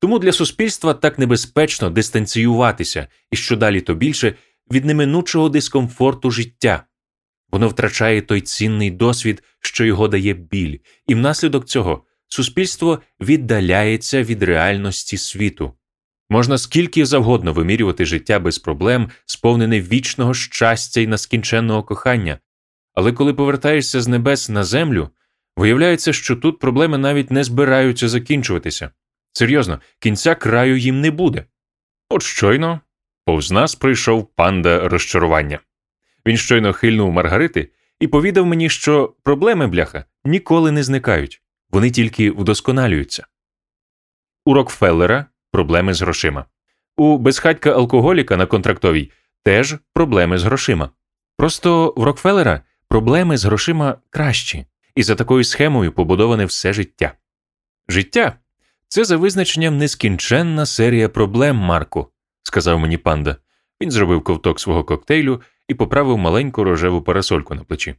Тому 0.00 0.18
для 0.18 0.32
суспільства 0.32 0.94
так 0.94 1.18
небезпечно 1.18 1.90
дистанціюватися 1.90 3.06
і 3.30 3.36
що 3.36 3.56
далі 3.56 3.80
то 3.80 3.94
більше 3.94 4.34
від 4.72 4.84
неминучого 4.84 5.48
дискомфорту 5.48 6.30
життя. 6.30 6.84
Воно 7.50 7.68
втрачає 7.68 8.22
той 8.22 8.40
цінний 8.40 8.90
досвід, 8.90 9.42
що 9.60 9.84
його 9.84 10.08
дає 10.08 10.34
біль, 10.34 10.78
і 11.06 11.14
внаслідок 11.14 11.64
цього 11.64 12.04
суспільство 12.28 13.02
віддаляється 13.20 14.22
від 14.22 14.42
реальності 14.42 15.16
світу. 15.16 15.72
Можна 16.30 16.58
скільки 16.58 17.06
завгодно 17.06 17.52
вимірювати 17.52 18.04
життя 18.04 18.38
без 18.38 18.58
проблем, 18.58 19.10
сповнене 19.26 19.80
вічного 19.80 20.34
щастя 20.34 21.00
і 21.00 21.06
нескінченного 21.06 21.82
кохання, 21.82 22.38
але 22.94 23.12
коли 23.12 23.34
повертаєшся 23.34 24.00
з 24.00 24.08
небес 24.08 24.48
на 24.48 24.64
землю, 24.64 25.10
виявляється, 25.56 26.12
що 26.12 26.36
тут 26.36 26.58
проблеми 26.58 26.98
навіть 26.98 27.30
не 27.30 27.44
збираються 27.44 28.08
закінчуватися. 28.08 28.90
Серйозно, 29.32 29.80
кінця 29.98 30.34
краю 30.34 30.76
їм 30.76 31.00
не 31.00 31.10
буде. 31.10 31.44
От 32.08 32.22
щойно 32.22 32.80
повз 33.24 33.50
нас 33.50 33.74
прийшов 33.74 34.26
панда 34.34 34.88
розчарування. 34.88 35.58
Він 36.26 36.36
щойно 36.36 36.72
хильнув 36.72 37.12
Маргарити 37.12 37.70
і 38.00 38.06
повідав 38.06 38.46
мені, 38.46 38.70
що 38.70 39.14
проблеми 39.22 39.66
бляха 39.66 40.04
ніколи 40.24 40.70
не 40.70 40.82
зникають, 40.82 41.42
вони 41.70 41.90
тільки 41.90 42.30
вдосконалюються. 42.30 43.26
У 44.44 44.54
Рокфеллера 44.54 45.26
проблеми 45.50 45.94
з 45.94 46.02
грошима. 46.02 46.44
У 46.96 47.18
безхатька 47.18 47.70
алкоголіка 47.70 48.36
на 48.36 48.46
контрактовій 48.46 49.12
теж 49.42 49.76
проблеми 49.92 50.38
з 50.38 50.44
грошима. 50.44 50.90
Просто 51.36 51.94
в 51.96 52.02
Рокфеллера 52.02 52.62
проблеми 52.88 53.36
з 53.36 53.44
грошима 53.44 53.96
кращі, 54.10 54.66
і 54.94 55.02
за 55.02 55.14
такою 55.14 55.44
схемою 55.44 55.92
побудоване 55.92 56.44
все 56.44 56.72
життя. 56.72 57.12
Життя 57.88 58.38
це 58.92 59.04
за 59.04 59.16
визначенням 59.16 59.78
нескінченна 59.78 60.66
серія 60.66 61.08
проблем, 61.08 61.56
Марку, 61.56 62.12
сказав 62.42 62.78
мені 62.78 62.98
панда. 62.98 63.36
Він 63.80 63.90
зробив 63.90 64.24
ковток 64.24 64.60
свого 64.60 64.84
коктейлю 64.84 65.42
і 65.68 65.74
поправив 65.74 66.18
маленьку 66.18 66.64
рожеву 66.64 67.02
парасольку 67.02 67.54
на 67.54 67.64
плечі. 67.64 67.94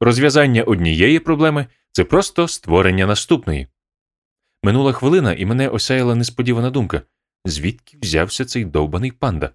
Розв'язання 0.00 0.62
однієї 0.62 1.18
проблеми 1.18 1.66
це 1.92 2.04
просто 2.04 2.48
створення 2.48 3.06
наступної. 3.06 3.66
Минула 4.62 4.92
хвилина, 4.92 5.32
і 5.32 5.46
мене 5.46 5.68
осяяла 5.68 6.14
несподівана 6.14 6.70
думка 6.70 7.02
звідки 7.44 7.98
взявся 8.02 8.44
цей 8.44 8.64
довбаний 8.64 9.12
панда? 9.12 9.50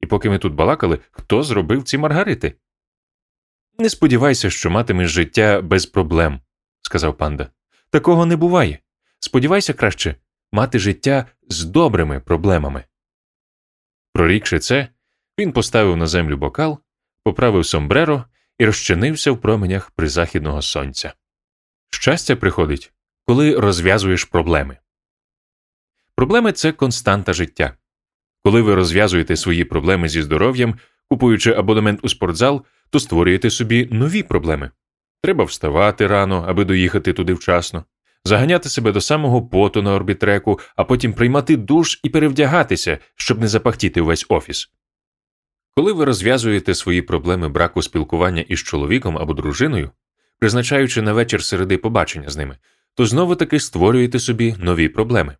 І 0.00 0.06
поки 0.06 0.30
ми 0.30 0.38
тут 0.38 0.54
балакали, 0.54 0.98
хто 1.10 1.42
зробив 1.42 1.82
ці 1.82 1.98
маргарити? 1.98 2.54
Не 3.78 3.90
сподівайся, 3.90 4.50
що 4.50 4.70
матимеш 4.70 5.10
життя 5.10 5.60
без 5.60 5.86
проблем, 5.86 6.40
сказав 6.82 7.16
панда. 7.16 7.48
Такого 7.90 8.26
не 8.26 8.36
буває. 8.36 8.78
Сподівайся 9.26 9.72
краще, 9.72 10.14
мати 10.52 10.78
життя 10.78 11.26
з 11.48 11.64
добрими 11.64 12.20
проблемами. 12.20 12.84
Прорікши 14.12 14.58
це, 14.58 14.88
він 15.38 15.52
поставив 15.52 15.96
на 15.96 16.06
землю 16.06 16.36
бокал, 16.36 16.78
поправив 17.24 17.66
сомбреро 17.66 18.24
і 18.58 18.66
розчинився 18.66 19.32
в 19.32 19.40
променях 19.40 19.90
призахідного 19.90 20.62
сонця. 20.62 21.14
Щастя 21.90 22.36
приходить, 22.36 22.92
коли 23.24 23.60
розв'язуєш 23.60 24.24
проблеми. 24.24 24.78
Проблеми 26.14 26.52
це 26.52 26.72
константа 26.72 27.32
життя. 27.32 27.76
Коли 28.44 28.62
ви 28.62 28.74
розв'язуєте 28.74 29.36
свої 29.36 29.64
проблеми 29.64 30.08
зі 30.08 30.22
здоров'ям, 30.22 30.78
купуючи 31.08 31.52
абонемент 31.52 32.00
у 32.02 32.08
спортзал, 32.08 32.64
то 32.90 33.00
створюєте 33.00 33.50
собі 33.50 33.88
нові 33.92 34.22
проблеми. 34.22 34.70
Треба 35.22 35.44
вставати 35.44 36.06
рано, 36.06 36.44
аби 36.48 36.64
доїхати 36.64 37.12
туди 37.12 37.34
вчасно, 37.34 37.84
заганяти 38.26 38.68
себе 38.68 38.92
до 38.92 39.00
самого 39.00 39.42
поту 39.42 39.82
на 39.82 39.94
орбітреку, 39.94 40.60
а 40.76 40.84
потім 40.84 41.12
приймати 41.12 41.56
душ 41.56 42.00
і 42.02 42.10
перевдягатися, 42.10 42.98
щоб 43.16 43.40
не 43.40 43.48
запахтіти 43.48 44.00
увесь 44.00 44.26
офіс. 44.28 44.70
Коли 45.76 45.92
ви 45.92 46.04
розв'язуєте 46.04 46.74
свої 46.74 47.02
проблеми 47.02 47.48
браку 47.48 47.82
спілкування 47.82 48.42
із 48.48 48.58
чоловіком 48.58 49.18
або 49.18 49.34
дружиною, 49.34 49.90
призначаючи 50.38 51.02
на 51.02 51.12
вечір 51.12 51.44
середи 51.44 51.78
побачення 51.78 52.28
з 52.28 52.36
ними, 52.36 52.58
то 52.94 53.06
знову 53.06 53.34
таки 53.34 53.60
створюєте 53.60 54.18
собі 54.18 54.54
нові 54.58 54.88
проблеми. 54.88 55.36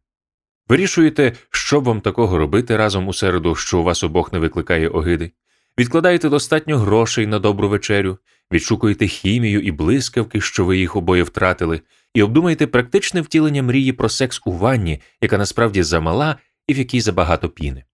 Вирішуєте, 0.68 1.32
що 1.50 1.80
вам 1.80 2.00
такого 2.00 2.38
робити 2.38 2.76
разом 2.76 3.08
у 3.08 3.12
середу, 3.12 3.54
що 3.54 3.78
у 3.78 3.82
вас 3.82 4.04
обох 4.04 4.32
не 4.32 4.38
викликає 4.38 4.88
огиди, 4.88 5.32
відкладаєте 5.78 6.28
достатньо 6.28 6.78
грошей 6.78 7.26
на 7.26 7.38
добру 7.38 7.68
вечерю, 7.68 8.18
відшукуєте 8.52 9.06
хімію 9.06 9.60
і 9.60 9.70
блискавки, 9.70 10.40
що 10.40 10.64
ви 10.64 10.78
їх 10.78 10.96
обоє 10.96 11.22
втратили, 11.22 11.80
і 12.16 12.22
обдумаєте 12.22 12.66
практичне 12.66 13.20
втілення 13.20 13.62
мрії 13.62 13.92
про 13.92 14.08
секс 14.08 14.40
у 14.44 14.52
ванні, 14.52 15.00
яка 15.20 15.38
насправді 15.38 15.82
замала 15.82 16.36
і 16.66 16.74
в 16.74 16.78
якій 16.78 17.00
забагато 17.00 17.48
піни. 17.48 17.84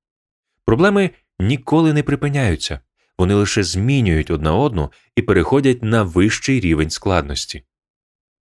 Проблеми 0.65 1.11
ніколи 1.39 1.93
не 1.93 2.03
припиняються, 2.03 2.81
вони 3.19 3.35
лише 3.35 3.63
змінюють 3.63 4.31
одна 4.31 4.55
одну 4.55 4.93
і 5.17 5.23
переходять 5.23 5.83
на 5.83 6.03
вищий 6.03 6.61
рівень 6.61 6.91
складності. 6.91 7.63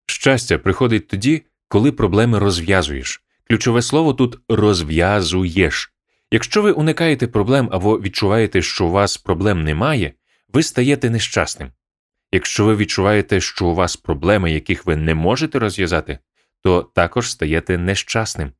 Щастя 0.06 0.58
приходить 0.58 1.08
тоді, 1.08 1.42
коли 1.68 1.92
проблеми 1.92 2.38
розв'язуєш. 2.38 3.22
Ключове 3.48 3.82
слово 3.82 4.14
тут 4.14 4.38
розв'язуєш. 4.48 5.92
Якщо 6.30 6.62
ви 6.62 6.72
уникаєте 6.72 7.26
проблем 7.26 7.68
або 7.72 8.00
відчуваєте, 8.00 8.62
що 8.62 8.86
у 8.86 8.90
вас 8.90 9.16
проблем 9.16 9.64
немає, 9.64 10.12
ви 10.52 10.62
стаєте 10.62 11.10
нещасним. 11.10 11.72
Якщо 12.32 12.64
ви 12.64 12.76
відчуваєте, 12.76 13.40
що 13.40 13.66
у 13.66 13.74
вас 13.74 13.96
проблеми, 13.96 14.52
яких 14.52 14.86
ви 14.86 14.96
не 14.96 15.14
можете 15.14 15.58
розв'язати, 15.58 16.18
то 16.62 16.82
також 16.82 17.30
стаєте 17.30 17.78
нещасним. 17.78 18.52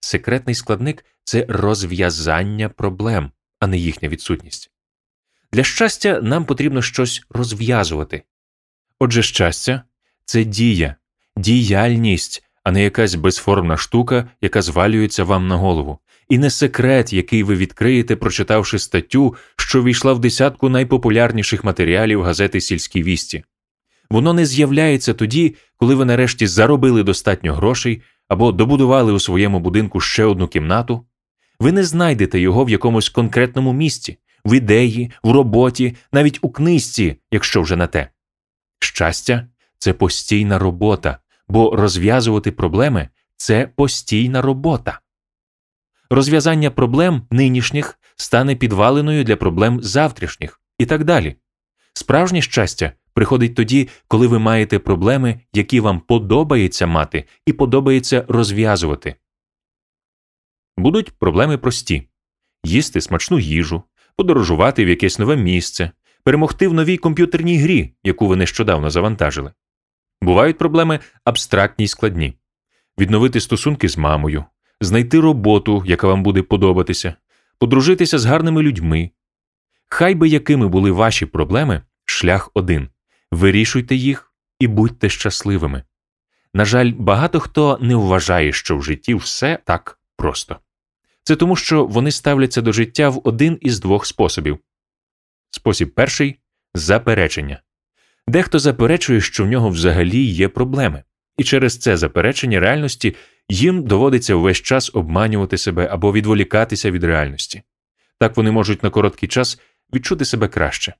Секретний 0.00 0.54
складник 0.54 1.04
це 1.24 1.46
розв'язання 1.48 2.68
проблем, 2.68 3.30
а 3.60 3.66
не 3.66 3.78
їхня 3.78 4.08
відсутність. 4.08 4.70
Для 5.52 5.64
щастя, 5.64 6.20
нам 6.22 6.44
потрібно 6.44 6.82
щось 6.82 7.22
розв'язувати. 7.30 8.22
Отже, 8.98 9.22
щастя 9.22 9.82
це 10.24 10.44
дія, 10.44 10.96
діяльність, 11.36 12.44
а 12.62 12.70
не 12.70 12.82
якась 12.82 13.14
безформна 13.14 13.76
штука, 13.76 14.28
яка 14.40 14.62
звалюється 14.62 15.24
вам 15.24 15.48
на 15.48 15.56
голову, 15.56 15.98
і 16.28 16.38
не 16.38 16.50
секрет, 16.50 17.12
який 17.12 17.42
ви 17.42 17.54
відкриєте, 17.54 18.16
прочитавши 18.16 18.78
статтю, 18.78 19.34
що 19.56 19.82
війшла 19.82 20.12
в 20.12 20.18
десятку 20.18 20.68
найпопулярніших 20.68 21.64
матеріалів 21.64 22.22
газети 22.22 22.60
Сільські 22.60 23.02
вісті. 23.02 23.44
Воно 24.10 24.32
не 24.32 24.46
з'являється 24.46 25.14
тоді, 25.14 25.54
коли 25.76 25.94
ви 25.94 26.04
нарешті 26.04 26.46
заробили 26.46 27.02
достатньо 27.02 27.54
грошей 27.54 28.02
або 28.28 28.52
добудували 28.52 29.12
у 29.12 29.20
своєму 29.20 29.60
будинку 29.60 30.00
ще 30.00 30.24
одну 30.24 30.48
кімнату. 30.48 31.06
Ви 31.60 31.72
не 31.72 31.84
знайдете 31.84 32.40
його 32.40 32.64
в 32.64 32.70
якомусь 32.70 33.08
конкретному 33.08 33.72
місці, 33.72 34.18
в 34.44 34.56
ідеї, 34.56 35.12
в 35.22 35.30
роботі, 35.30 35.96
навіть 36.12 36.38
у 36.42 36.50
книжці, 36.50 37.16
якщо 37.30 37.62
вже 37.62 37.76
на 37.76 37.86
те. 37.86 38.08
Щастя 38.78 39.48
це 39.78 39.92
постійна 39.92 40.58
робота, 40.58 41.18
бо 41.48 41.76
розв'язувати 41.76 42.52
проблеми 42.52 43.08
це 43.36 43.70
постійна 43.76 44.42
робота. 44.42 45.00
Розв'язання 46.14 46.70
проблем 46.70 47.22
нинішніх 47.30 47.98
стане 48.16 48.56
підваленою 48.56 49.24
для 49.24 49.36
проблем 49.36 49.82
завтрашніх 49.82 50.60
і 50.78 50.86
так 50.86 51.04
далі. 51.04 51.36
Справжнє 51.94 52.42
щастя 52.42 52.92
приходить 53.14 53.54
тоді, 53.54 53.88
коли 54.08 54.26
ви 54.26 54.38
маєте 54.38 54.78
проблеми, 54.78 55.40
які 55.52 55.80
вам 55.80 56.00
подобається 56.00 56.86
мати 56.86 57.24
і 57.46 57.52
подобається 57.52 58.24
розв'язувати. 58.28 59.14
Будуть 60.76 61.18
проблеми 61.18 61.58
прості 61.58 62.08
їсти 62.64 63.00
смачну 63.00 63.38
їжу, 63.38 63.82
подорожувати 64.16 64.84
в 64.84 64.88
якесь 64.88 65.18
нове 65.18 65.36
місце, 65.36 65.90
перемогти 66.24 66.68
в 66.68 66.74
новій 66.74 66.96
комп'ютерній 66.96 67.58
грі, 67.58 67.94
яку 68.04 68.26
ви 68.26 68.36
нещодавно 68.36 68.90
завантажили. 68.90 69.52
Бувають 70.22 70.58
проблеми 70.58 71.00
абстрактні 71.24 71.84
й 71.84 71.88
складні 71.88 72.34
відновити 72.98 73.40
стосунки 73.40 73.88
з 73.88 73.98
мамою, 73.98 74.44
знайти 74.84 75.20
роботу, 75.20 75.82
яка 75.86 76.06
вам 76.06 76.22
буде 76.22 76.42
подобатися, 76.42 77.14
подружитися 77.58 78.18
з 78.18 78.24
гарними 78.24 78.62
людьми. 78.62 79.10
Хай 79.88 80.14
би 80.14 80.28
якими 80.28 80.68
були 80.68 80.90
ваші 80.90 81.26
проблеми, 81.26 81.82
шлях 82.04 82.50
один 82.54 82.88
вирішуйте 83.34 83.96
їх 83.96 84.32
і 84.58 84.66
будьте 84.66 85.08
щасливими. 85.08 85.82
На 86.54 86.64
жаль, 86.64 86.92
багато 86.98 87.40
хто 87.40 87.78
не 87.80 87.94
вважає, 87.94 88.52
що 88.52 88.76
в 88.76 88.82
житті 88.82 89.14
все 89.14 89.58
так 89.64 89.98
просто. 90.16 90.56
Це 91.22 91.36
тому, 91.36 91.56
що 91.56 91.86
вони 91.86 92.10
ставляться 92.10 92.60
до 92.60 92.72
життя 92.72 93.08
в 93.08 93.20
один 93.24 93.58
із 93.60 93.80
двох 93.80 94.06
способів. 94.06 94.58
Спосіб 95.50 95.94
перший 95.94 96.40
заперечення. 96.74 97.62
Дехто 98.28 98.58
заперечує, 98.58 99.20
що 99.20 99.44
в 99.44 99.48
нього 99.48 99.68
взагалі 99.68 100.24
є 100.24 100.48
проблеми, 100.48 101.02
і 101.36 101.44
через 101.44 101.78
це 101.78 101.96
заперечення 101.96 102.60
реальності 102.60 103.16
їм 103.48 103.82
доводиться 103.82 104.36
весь 104.36 104.56
час 104.56 104.90
обманювати 104.94 105.58
себе 105.58 105.88
або 105.90 106.12
відволікатися 106.12 106.90
від 106.90 107.04
реальності. 107.04 107.62
Так 108.18 108.36
вони 108.36 108.50
можуть 108.50 108.82
на 108.82 108.90
короткий 108.90 109.28
час 109.28 109.60
відчути 109.94 110.24
себе 110.24 110.48
краще. 110.48 110.94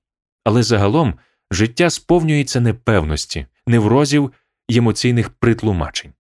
Але 0.44 0.62
загалом 0.62 1.14
життя 1.50 1.90
сповнюється 1.90 2.60
непевності, 2.60 3.46
неврозів 3.66 4.32
й 4.68 4.76
емоційних 4.76 5.30
притлумачень. 5.30 6.12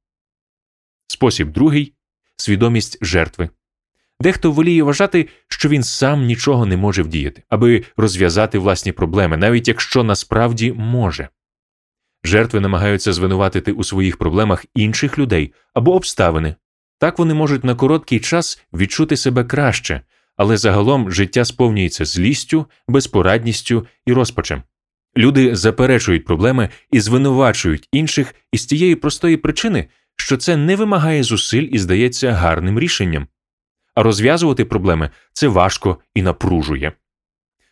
Спосіб 1.06 1.52
другий 1.52 1.94
свідомість 2.36 2.98
жертви. 3.00 3.48
Дехто 4.20 4.52
воліє 4.52 4.82
вважати, 4.82 5.28
що 5.48 5.68
він 5.68 5.82
сам 5.82 6.24
нічого 6.24 6.66
не 6.66 6.76
може 6.76 7.02
вдіяти, 7.02 7.42
аби 7.48 7.84
розв'язати 7.96 8.58
власні 8.58 8.92
проблеми, 8.92 9.36
навіть 9.36 9.68
якщо 9.68 10.04
насправді 10.04 10.72
може. 10.72 11.28
Жертви 12.24 12.60
намагаються 12.60 13.12
звинуватити 13.12 13.72
у 13.72 13.84
своїх 13.84 14.16
проблемах 14.16 14.64
інших 14.74 15.18
людей 15.18 15.52
або 15.74 15.94
обставини. 15.94 16.54
Так 16.98 17.18
вони 17.18 17.34
можуть 17.34 17.64
на 17.64 17.74
короткий 17.74 18.20
час 18.20 18.62
відчути 18.72 19.16
себе 19.16 19.44
краще, 19.44 20.00
але 20.36 20.56
загалом 20.56 21.10
життя 21.12 21.44
сповнюється 21.44 22.04
злістю, 22.04 22.66
безпорадністю 22.88 23.86
і 24.06 24.12
розпачем. 24.12 24.62
Люди 25.16 25.56
заперечують 25.56 26.24
проблеми 26.24 26.68
і 26.90 27.00
звинувачують 27.00 27.88
інших 27.92 28.34
із 28.52 28.66
тієї 28.66 28.94
простої 28.94 29.36
причини, 29.36 29.88
що 30.16 30.36
це 30.36 30.56
не 30.56 30.76
вимагає 30.76 31.22
зусиль 31.22 31.68
і 31.72 31.78
здається 31.78 32.32
гарним 32.32 32.78
рішенням. 32.78 33.26
А 33.94 34.02
розв'язувати 34.02 34.64
проблеми 34.64 35.10
це 35.32 35.48
важко 35.48 35.98
і 36.14 36.22
напружує. 36.22 36.92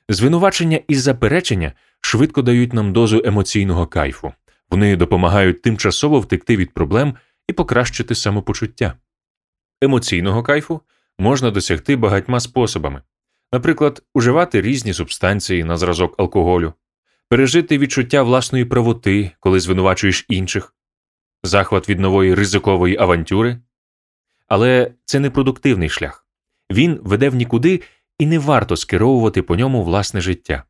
Звинувачення 0.09 0.81
і 0.89 0.95
заперечення 0.95 1.73
швидко 2.01 2.43
дають 2.43 2.73
нам 2.73 2.93
дозу 2.93 3.23
емоційного 3.25 3.87
кайфу. 3.87 4.33
Вони 4.73 4.97
допомагають 4.97 5.63
тимчасово 5.63 6.21
втекти 6.21 6.57
від 6.57 6.75
проблем 6.75 7.15
і 7.49 7.53
покращити 7.53 8.15
самопочуття. 8.15 8.95
Емоційного 9.81 10.43
кайфу 10.43 10.81
можна 11.19 11.51
досягти 11.51 11.97
багатьма 11.97 12.41
способами, 12.41 13.03
наприклад, 13.53 14.03
уживати 14.15 14.61
різні 14.61 14.93
субстанції 14.95 15.65
на 15.65 15.77
зразок 15.77 16.15
алкоголю, 16.21 16.73
пережити 17.29 17.79
відчуття 17.79 18.23
власної 18.23 18.65
правоти, 18.65 19.31
коли 19.41 19.61
звинувачуєш 19.61 20.27
інших, 20.29 20.75
захват 21.43 21.89
від 21.89 22.01
нової 22.01 22.35
ризикової 22.35 22.97
авантюри. 22.99 23.59
Але 24.49 24.95
це 25.05 25.21
не 25.21 25.31
продуктивний 25.31 25.89
шлях 25.89 26.27
він 26.71 27.01
веде 27.03 27.29
в 27.29 27.35
нікуди 27.35 27.83
і 28.19 28.27
не 28.27 28.39
варто 28.39 28.77
скеровувати 28.77 29.43
по 29.43 29.57
ньому 29.57 29.83
власне 29.83 30.21
життя. 30.21 30.65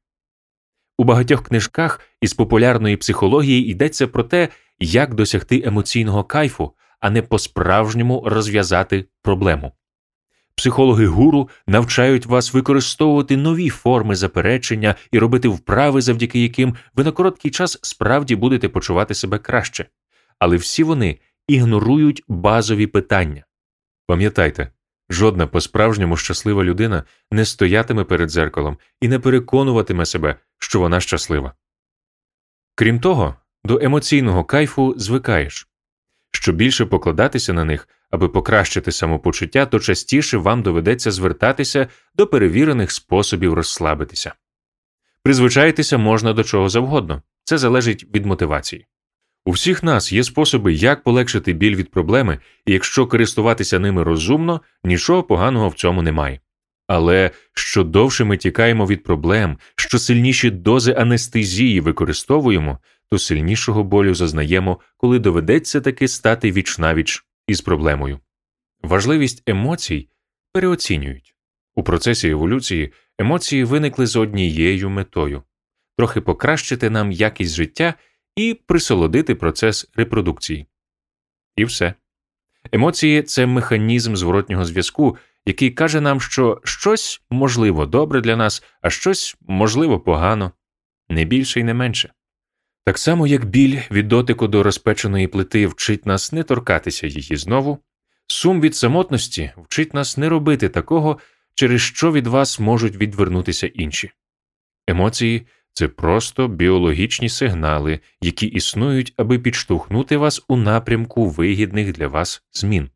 У 0.98 1.04
багатьох 1.04 1.44
книжках 1.44 2.00
із 2.20 2.34
популярної 2.34 2.96
психології 2.96 3.66
йдеться 3.66 4.06
про 4.06 4.22
те, 4.22 4.48
як 4.80 5.14
досягти 5.14 5.62
емоційного 5.64 6.24
кайфу, 6.24 6.72
а 7.00 7.10
не 7.10 7.22
по-справжньому 7.22 8.22
розв'язати 8.26 9.04
проблему. 9.22 9.72
Психологи 10.54 11.06
гуру 11.06 11.48
навчають 11.66 12.26
вас 12.26 12.54
використовувати 12.54 13.36
нові 13.36 13.68
форми 13.68 14.14
заперечення 14.14 14.94
і 15.12 15.18
робити 15.18 15.48
вправи, 15.48 16.02
завдяки 16.02 16.42
яким 16.42 16.74
ви 16.94 17.04
на 17.04 17.12
короткий 17.12 17.50
час 17.50 17.78
справді 17.82 18.36
будете 18.36 18.68
почувати 18.68 19.14
себе 19.14 19.38
краще. 19.38 19.86
Але 20.38 20.56
всі 20.56 20.84
вони 20.84 21.18
ігнорують 21.48 22.22
базові 22.28 22.86
питання 22.86 23.44
Пам'ятайте, 24.06 24.68
жодна 25.12 25.46
по-справжньому 25.46 26.16
щаслива 26.16 26.64
людина 26.64 27.04
не 27.30 27.44
стоятиме 27.44 28.04
перед 28.04 28.30
дзеркалом 28.30 28.78
і 29.00 29.08
не 29.08 29.18
переконуватиме 29.18 30.06
себе, 30.06 30.36
що 30.58 30.80
вона 30.80 31.00
щаслива. 31.00 31.54
Крім 32.74 33.00
того, 33.00 33.36
до 33.64 33.80
емоційного 33.82 34.44
кайфу 34.44 34.94
звикаєш. 34.96 35.68
Що 36.32 36.52
більше 36.52 36.86
покладатися 36.86 37.52
на 37.52 37.64
них, 37.64 37.88
аби 38.10 38.28
покращити 38.28 38.92
самопочуття, 38.92 39.66
то 39.66 39.80
частіше 39.80 40.36
вам 40.36 40.62
доведеться 40.62 41.10
звертатися 41.10 41.88
до 42.14 42.26
перевірених 42.26 42.92
способів 42.92 43.54
розслабитися. 43.54 44.34
Призвичаїтися 45.22 45.98
можна 45.98 46.32
до 46.32 46.44
чого 46.44 46.68
завгодно, 46.68 47.22
це 47.44 47.58
залежить 47.58 48.06
від 48.14 48.26
мотивації. 48.26 48.86
У 49.44 49.50
всіх 49.50 49.82
нас 49.82 50.12
є 50.12 50.24
способи, 50.24 50.72
як 50.72 51.02
полегшити 51.02 51.52
біль 51.52 51.76
від 51.76 51.90
проблеми, 51.90 52.38
і 52.66 52.72
якщо 52.72 53.06
користуватися 53.06 53.78
ними 53.78 54.02
розумно, 54.02 54.60
нічого 54.84 55.22
поганого 55.22 55.68
в 55.68 55.74
цьому 55.74 56.02
немає. 56.02 56.40
Але 56.86 57.30
що 57.54 57.84
довше 57.84 58.24
ми 58.24 58.36
тікаємо 58.36 58.86
від 58.86 59.02
проблем, 59.02 59.58
що 59.76 59.98
сильніші 59.98 60.50
дози 60.50 60.92
анестезії 60.92 61.80
використовуємо, 61.80 62.78
то 63.10 63.18
сильнішого 63.18 63.84
болю 63.84 64.14
зазнаємо, 64.14 64.80
коли 64.96 65.18
доведеться 65.18 65.80
таки 65.80 66.08
стати 66.08 66.52
вічнавіч 66.52 67.24
із 67.46 67.60
проблемою. 67.60 68.18
Важливість 68.82 69.42
емоцій 69.46 70.08
переоцінюють. 70.52 71.34
У 71.74 71.82
процесі 71.82 72.28
еволюції 72.28 72.92
емоції 73.18 73.64
виникли 73.64 74.06
з 74.06 74.16
однією 74.16 74.90
метою 74.90 75.42
трохи 75.98 76.20
покращити 76.20 76.90
нам 76.90 77.12
якість 77.12 77.54
життя 77.54 77.94
і 78.36 78.54
присолодити 78.66 79.34
процес 79.34 79.90
репродукції. 79.94 80.66
І 81.56 81.64
все. 81.64 81.94
Емоції 82.72 83.22
це 83.22 83.46
механізм 83.46 84.14
зворотнього 84.14 84.64
зв'язку, 84.64 85.16
який 85.46 85.70
каже 85.70 86.00
нам, 86.00 86.20
що 86.20 86.60
щось 86.64 87.22
можливо 87.30 87.86
добре 87.86 88.20
для 88.20 88.36
нас, 88.36 88.62
а 88.80 88.90
щось 88.90 89.36
можливо 89.40 90.00
погано, 90.00 90.52
не 91.08 91.24
більше 91.24 91.60
і 91.60 91.64
не 91.64 91.74
менше. 91.74 92.12
Так 92.84 92.98
само, 92.98 93.26
як 93.26 93.44
біль 93.44 93.80
від 93.90 94.08
дотику 94.08 94.48
до 94.48 94.62
розпеченої 94.62 95.28
плити 95.28 95.66
вчить 95.66 96.06
нас 96.06 96.32
не 96.32 96.42
торкатися 96.42 97.06
її 97.06 97.36
знову, 97.36 97.78
сум 98.26 98.60
від 98.60 98.76
самотності 98.76 99.52
вчить 99.56 99.94
нас 99.94 100.16
не 100.16 100.28
робити 100.28 100.68
такого, 100.68 101.18
через 101.54 101.80
що 101.80 102.12
від 102.12 102.26
вас 102.26 102.60
можуть 102.60 102.96
відвернутися 102.96 103.66
інші. 103.66 104.10
Емоції 104.86 105.46
це 105.72 105.88
просто 105.88 106.48
біологічні 106.48 107.28
сигнали, 107.28 108.00
які 108.20 108.46
існують, 108.46 109.14
аби 109.16 109.38
підштовхнути 109.38 110.16
вас 110.16 110.42
у 110.48 110.56
напрямку 110.56 111.28
вигідних 111.28 111.92
для 111.92 112.08
вас 112.08 112.42
змін. 112.52 112.90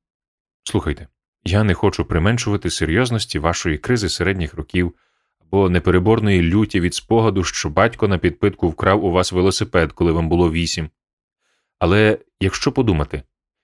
Слухайте, 0.64 1.08
я 1.44 1.64
не 1.64 1.74
хочу 1.74 2.04
применшувати 2.04 2.70
серйозності 2.70 3.38
вашої 3.38 3.78
кризи 3.78 4.08
середніх 4.08 4.54
років 4.54 4.94
або 5.40 5.68
непереборної 5.68 6.42
люті 6.42 6.80
від 6.80 6.94
спогаду, 6.94 7.44
що 7.44 7.68
батько 7.68 8.08
на 8.08 8.18
підпитку 8.18 8.68
вкрав 8.68 9.04
у 9.04 9.10
вас 9.10 9.32
велосипед, 9.32 9.92
коли 9.92 10.12
вам 10.12 10.28
було 10.28 10.52
вісім. 10.52 10.90
Але 11.78 12.18
якщо 12.40 12.72
подумати, 12.72 13.22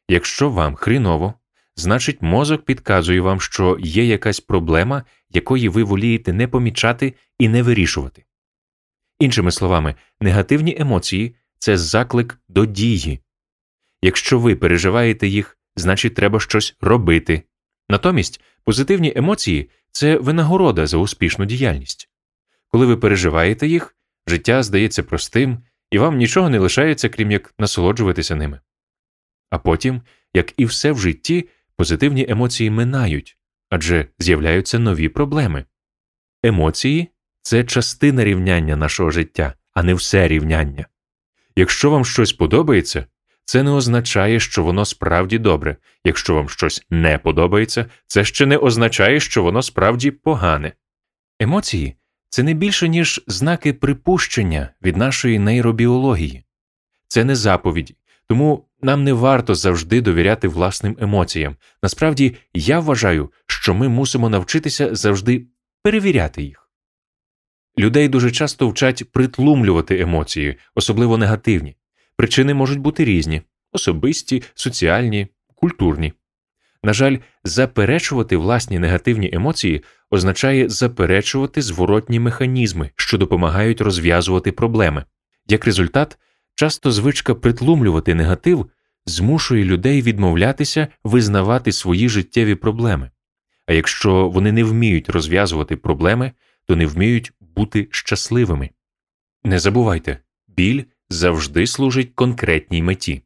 якщо 0.08 0.50
вам 0.50 0.74
хріново, 0.74 1.34
значить 1.76 2.22
мозок 2.22 2.64
підказує 2.64 3.20
вам, 3.20 3.40
що 3.40 3.76
є 3.80 4.04
якась 4.04 4.40
проблема, 4.40 5.04
якої 5.30 5.68
ви 5.68 5.82
волієте 5.82 6.32
не 6.32 6.48
помічати 6.48 7.14
і 7.38 7.48
не 7.48 7.62
вирішувати. 7.62 8.24
Іншими 9.22 9.52
словами, 9.52 9.94
негативні 10.20 10.76
емоції 10.78 11.34
це 11.58 11.76
заклик 11.76 12.40
до 12.48 12.66
дії. 12.66 13.20
Якщо 14.02 14.38
ви 14.38 14.56
переживаєте 14.56 15.28
їх, 15.28 15.58
значить 15.76 16.14
треба 16.14 16.40
щось 16.40 16.76
робити. 16.80 17.42
Натомість 17.88 18.40
позитивні 18.64 19.12
емоції 19.16 19.70
це 19.90 20.16
винагорода 20.16 20.86
за 20.86 20.96
успішну 20.96 21.44
діяльність. 21.44 22.10
Коли 22.68 22.86
ви 22.86 22.96
переживаєте 22.96 23.66
їх, 23.66 23.96
життя 24.26 24.62
здається 24.62 25.02
простим, 25.02 25.62
і 25.90 25.98
вам 25.98 26.16
нічого 26.16 26.50
не 26.50 26.58
лишається, 26.58 27.08
крім 27.08 27.30
як 27.30 27.54
насолоджуватися 27.58 28.36
ними. 28.36 28.60
А 29.50 29.58
потім, 29.58 30.02
як 30.34 30.52
і 30.56 30.64
все 30.64 30.92
в 30.92 30.98
житті, 30.98 31.48
позитивні 31.76 32.26
емоції 32.28 32.70
минають 32.70 33.38
адже 33.72 34.06
з'являються 34.18 34.78
нові 34.78 35.08
проблеми. 35.08 35.64
Емоції 36.42 37.08
це 37.42 37.64
частина 37.64 38.24
рівняння 38.24 38.76
нашого 38.76 39.10
життя, 39.10 39.54
а 39.74 39.82
не 39.82 39.94
все 39.94 40.28
рівняння. 40.28 40.86
Якщо 41.56 41.90
вам 41.90 42.04
щось 42.04 42.32
подобається, 42.32 43.06
це 43.44 43.62
не 43.62 43.70
означає, 43.70 44.40
що 44.40 44.62
воно 44.62 44.84
справді 44.84 45.38
добре. 45.38 45.76
Якщо 46.04 46.34
вам 46.34 46.48
щось 46.48 46.86
не 46.90 47.18
подобається, 47.18 47.86
це 48.06 48.24
ще 48.24 48.46
не 48.46 48.56
означає, 48.56 49.20
що 49.20 49.42
воно 49.42 49.62
справді 49.62 50.10
погане. 50.10 50.72
Емоції 51.40 51.96
це 52.28 52.42
не 52.42 52.54
більше, 52.54 52.88
ніж 52.88 53.24
знаки 53.26 53.72
припущення 53.72 54.68
від 54.82 54.96
нашої 54.96 55.38
нейробіології, 55.38 56.44
це 57.08 57.24
не 57.24 57.36
заповіді, 57.36 57.96
тому 58.28 58.68
нам 58.82 59.04
не 59.04 59.12
варто 59.12 59.54
завжди 59.54 60.00
довіряти 60.00 60.48
власним 60.48 60.96
емоціям. 61.00 61.56
Насправді, 61.82 62.36
я 62.54 62.80
вважаю, 62.80 63.32
що 63.46 63.74
ми 63.74 63.88
мусимо 63.88 64.28
навчитися 64.28 64.94
завжди 64.94 65.46
перевіряти 65.82 66.42
їх. 66.42 66.61
Людей 67.78 68.08
дуже 68.08 68.30
часто 68.30 68.68
вчать 68.68 69.12
притлумлювати 69.12 70.00
емоції, 70.00 70.56
особливо 70.74 71.18
негативні. 71.18 71.76
Причини 72.16 72.54
можуть 72.54 72.78
бути 72.78 73.04
різні 73.04 73.42
особисті, 73.72 74.42
соціальні, 74.54 75.26
культурні. 75.54 76.12
На 76.84 76.92
жаль, 76.92 77.16
заперечувати 77.44 78.36
власні 78.36 78.78
негативні 78.78 79.30
емоції 79.32 79.82
означає 80.10 80.68
заперечувати 80.68 81.62
зворотні 81.62 82.20
механізми, 82.20 82.90
що 82.96 83.18
допомагають 83.18 83.80
розв'язувати 83.80 84.52
проблеми. 84.52 85.04
Як 85.48 85.64
результат, 85.64 86.18
часто 86.54 86.92
звичка 86.92 87.34
притлумлювати 87.34 88.14
негатив 88.14 88.70
змушує 89.06 89.64
людей 89.64 90.02
відмовлятися 90.02 90.88
визнавати 91.04 91.72
свої 91.72 92.08
життєві 92.08 92.54
проблеми. 92.54 93.10
А 93.66 93.72
якщо 93.72 94.28
вони 94.28 94.52
не 94.52 94.64
вміють 94.64 95.08
розв'язувати 95.08 95.76
проблеми, 95.76 96.32
то 96.66 96.76
не 96.76 96.86
вміють 96.86 97.32
бути 97.56 97.88
щасливими. 97.90 98.70
Не 99.44 99.58
забувайте, 99.58 100.18
біль 100.48 100.84
завжди 101.10 101.66
служить 101.66 102.12
конкретній 102.14 102.82
меті. 102.82 103.22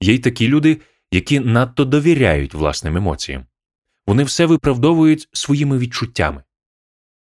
Є 0.00 0.14
й 0.14 0.18
такі 0.18 0.48
люди, 0.48 0.80
які 1.12 1.40
надто 1.40 1.84
довіряють 1.84 2.54
власним 2.54 2.96
емоціям, 2.96 3.46
вони 4.06 4.24
все 4.24 4.46
виправдовують 4.46 5.28
своїми 5.32 5.78
відчуттями. 5.78 6.42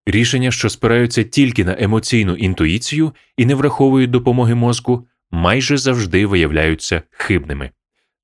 Рішення, 0.07 0.51
що 0.51 0.71
спираються 0.71 1.25
тільки 1.25 1.65
на 1.65 1.77
емоційну 1.79 2.35
інтуїцію 2.37 3.13
і 3.37 3.47
не 3.47 3.55
враховують 3.55 4.11
допомоги 4.11 4.55
мозку, 4.55 5.09
майже 5.31 5.77
завжди 5.77 6.27
виявляються 6.27 7.03
хибними. 7.11 7.71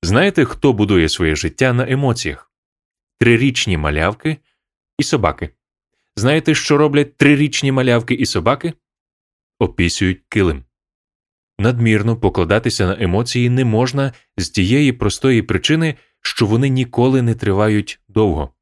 Знаєте, 0.03 0.45
хто 0.45 0.73
будує 0.73 1.09
своє 1.09 1.35
життя 1.35 1.73
на 1.73 1.89
емоціях? 1.89 2.51
Трирічні 3.19 3.77
малявки 3.77 4.37
і 4.97 5.03
собаки. 5.03 5.49
Знаєте, 6.15 6.55
що 6.55 6.77
роблять 6.77 7.17
трирічні 7.17 7.71
малявки 7.71 8.13
і 8.13 8.25
собаки? 8.25 8.73
Опісюють 9.59 10.21
килим. 10.29 10.63
Надмірно 11.59 12.17
покладатися 12.17 12.87
на 12.87 13.03
емоції 13.03 13.49
не 13.49 13.65
можна 13.65 14.13
з 14.37 14.49
тієї 14.49 14.93
простої 14.93 15.41
причини, 15.41 15.95
що 16.21 16.45
вони 16.45 16.69
ніколи 16.69 17.21
не 17.21 17.35
тривають 17.35 17.99
довго. 18.07 18.53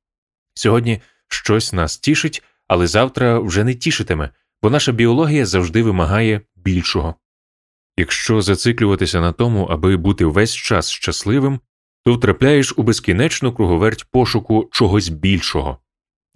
Сьогодні 0.53 1.01
щось 1.27 1.73
нас 1.73 1.97
тішить, 1.97 2.43
але 2.67 2.87
завтра 2.87 3.39
вже 3.39 3.63
не 3.63 3.75
тішитиме, 3.75 4.29
бо 4.61 4.69
наша 4.69 4.91
біологія 4.91 5.45
завжди 5.45 5.83
вимагає 5.83 6.41
більшого. 6.55 7.15
Якщо 7.97 8.41
зациклюватися 8.41 9.21
на 9.21 9.31
тому, 9.31 9.65
аби 9.65 9.97
бути 9.97 10.25
весь 10.25 10.55
час 10.55 10.89
щасливим, 10.89 11.59
то 12.05 12.13
втрапляєш 12.13 12.73
у 12.77 12.83
безкінечну 12.83 13.53
круговерть 13.53 14.05
пошуку 14.11 14.69
чогось 14.71 15.09
більшого 15.09 15.77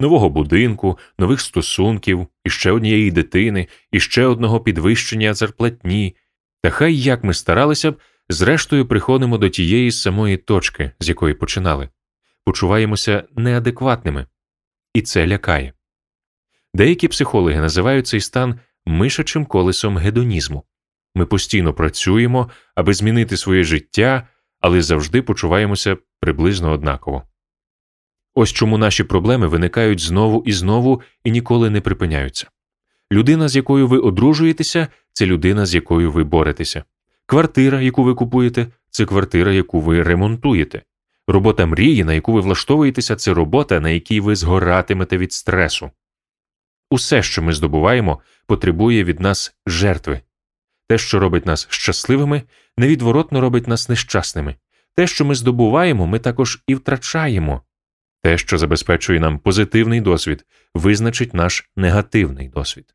нового 0.00 0.30
будинку, 0.30 0.98
нових 1.18 1.40
стосунків, 1.40 2.26
іще 2.44 2.70
однієї 2.70 3.10
дитини, 3.10 3.68
іще 3.92 4.26
одного 4.26 4.60
підвищення 4.60 5.34
зарплатні, 5.34 6.16
та 6.62 6.70
хай 6.70 6.96
як 6.96 7.24
ми 7.24 7.34
старалися 7.34 7.92
б, 7.92 8.00
зрештою 8.28 8.86
приходимо 8.86 9.38
до 9.38 9.48
тієї 9.48 9.92
самої 9.92 10.36
точки, 10.36 10.90
з 11.00 11.08
якої 11.08 11.34
починали, 11.34 11.88
почуваємося 12.44 13.24
неадекватними, 13.36 14.26
і 14.94 15.02
це 15.02 15.26
лякає. 15.26 15.72
Деякі 16.74 17.08
психологи 17.08 17.60
називають 17.60 18.06
цей 18.06 18.20
стан 18.20 18.60
мишачим 18.86 19.46
колесом 19.46 19.98
гедонізму. 19.98 20.64
Ми 21.14 21.26
постійно 21.26 21.74
працюємо, 21.74 22.50
аби 22.74 22.94
змінити 22.94 23.36
своє 23.36 23.64
життя, 23.64 24.28
але 24.60 24.82
завжди 24.82 25.22
почуваємося 25.22 25.96
приблизно 26.20 26.72
однаково. 26.72 27.22
Ось 28.34 28.52
чому 28.52 28.78
наші 28.78 29.04
проблеми 29.04 29.46
виникають 29.46 30.00
знову 30.00 30.42
і 30.46 30.52
знову 30.52 31.02
і 31.24 31.30
ніколи 31.30 31.70
не 31.70 31.80
припиняються. 31.80 32.46
Людина, 33.12 33.48
з 33.48 33.56
якою 33.56 33.88
ви 33.88 33.98
одружуєтеся, 33.98 34.88
це 35.12 35.26
людина, 35.26 35.66
з 35.66 35.74
якою 35.74 36.12
ви 36.12 36.24
боретеся. 36.24 36.84
Квартира, 37.26 37.80
яку 37.80 38.04
ви 38.04 38.14
купуєте, 38.14 38.66
це 38.90 39.04
квартира, 39.04 39.52
яку 39.52 39.80
ви 39.80 40.02
ремонтуєте. 40.02 40.82
Робота 41.28 41.66
мрії, 41.66 42.04
на 42.04 42.14
яку 42.14 42.32
ви 42.32 42.40
влаштовуєтеся, 42.40 43.16
це 43.16 43.34
робота, 43.34 43.80
на 43.80 43.90
якій 43.90 44.20
ви 44.20 44.36
згоратимете 44.36 45.18
від 45.18 45.32
стресу. 45.32 45.90
Усе, 46.90 47.22
що 47.22 47.42
ми 47.42 47.52
здобуваємо, 47.52 48.20
потребує 48.46 49.04
від 49.04 49.20
нас 49.20 49.54
жертви. 49.66 50.20
Те, 50.88 50.98
що 50.98 51.18
робить 51.18 51.46
нас 51.46 51.66
щасливими, 51.70 52.42
невідворотно 52.78 53.40
робить 53.40 53.68
нас 53.68 53.88
нещасними. 53.88 54.56
Те, 54.96 55.06
що 55.06 55.24
ми 55.24 55.34
здобуваємо, 55.34 56.06
ми 56.06 56.18
також 56.18 56.62
і 56.66 56.74
втрачаємо. 56.74 57.62
Те, 58.24 58.38
що 58.38 58.58
забезпечує 58.58 59.20
нам 59.20 59.38
позитивний 59.38 60.00
досвід, 60.00 60.46
визначить 60.74 61.34
наш 61.34 61.70
негативний 61.76 62.48
досвід. 62.48 62.94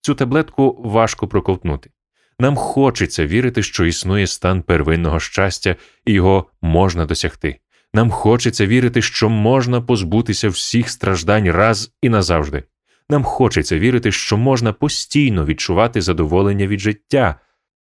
Цю 0.00 0.14
таблетку 0.14 0.82
важко 0.84 1.28
проковтнути. 1.28 1.90
Нам 2.38 2.56
хочеться 2.56 3.26
вірити, 3.26 3.62
що 3.62 3.84
існує 3.84 4.26
стан 4.26 4.62
первинного 4.62 5.20
щастя 5.20 5.76
і 6.04 6.12
його 6.12 6.50
можна 6.60 7.06
досягти. 7.06 7.58
Нам 7.94 8.10
хочеться 8.10 8.66
вірити, 8.66 9.02
що 9.02 9.28
можна 9.28 9.80
позбутися 9.80 10.48
всіх 10.48 10.90
страждань 10.90 11.50
раз 11.50 11.92
і 12.02 12.08
назавжди. 12.08 12.62
Нам 13.10 13.24
хочеться 13.24 13.78
вірити, 13.78 14.12
що 14.12 14.36
можна 14.36 14.72
постійно 14.72 15.44
відчувати 15.44 16.02
задоволення 16.02 16.66
від 16.66 16.80
життя, 16.80 17.40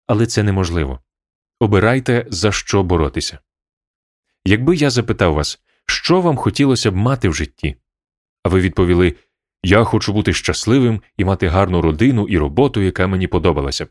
але 0.06 0.26
це 0.26 0.42
неможливо. 0.42 1.00
Обирайте, 1.60 2.26
за 2.28 2.52
що 2.52 2.82
боротися. 2.82 3.38
Якби 4.44 4.76
я 4.76 4.90
запитав 4.90 5.34
вас, 5.34 5.60
що 5.88 6.20
вам 6.20 6.36
хотілося 6.36 6.90
б 6.90 6.96
мати 6.96 7.28
в 7.28 7.34
житті, 7.34 7.76
а 8.42 8.48
ви 8.48 8.60
відповіли 8.60 9.14
Я 9.62 9.84
хочу 9.84 10.12
бути 10.12 10.32
щасливим 10.32 11.02
і 11.16 11.24
мати 11.24 11.48
гарну 11.48 11.82
родину 11.82 12.28
і 12.28 12.38
роботу, 12.38 12.80
яка 12.80 13.06
мені 13.06 13.26
подобалася 13.26 13.84
б, 13.84 13.88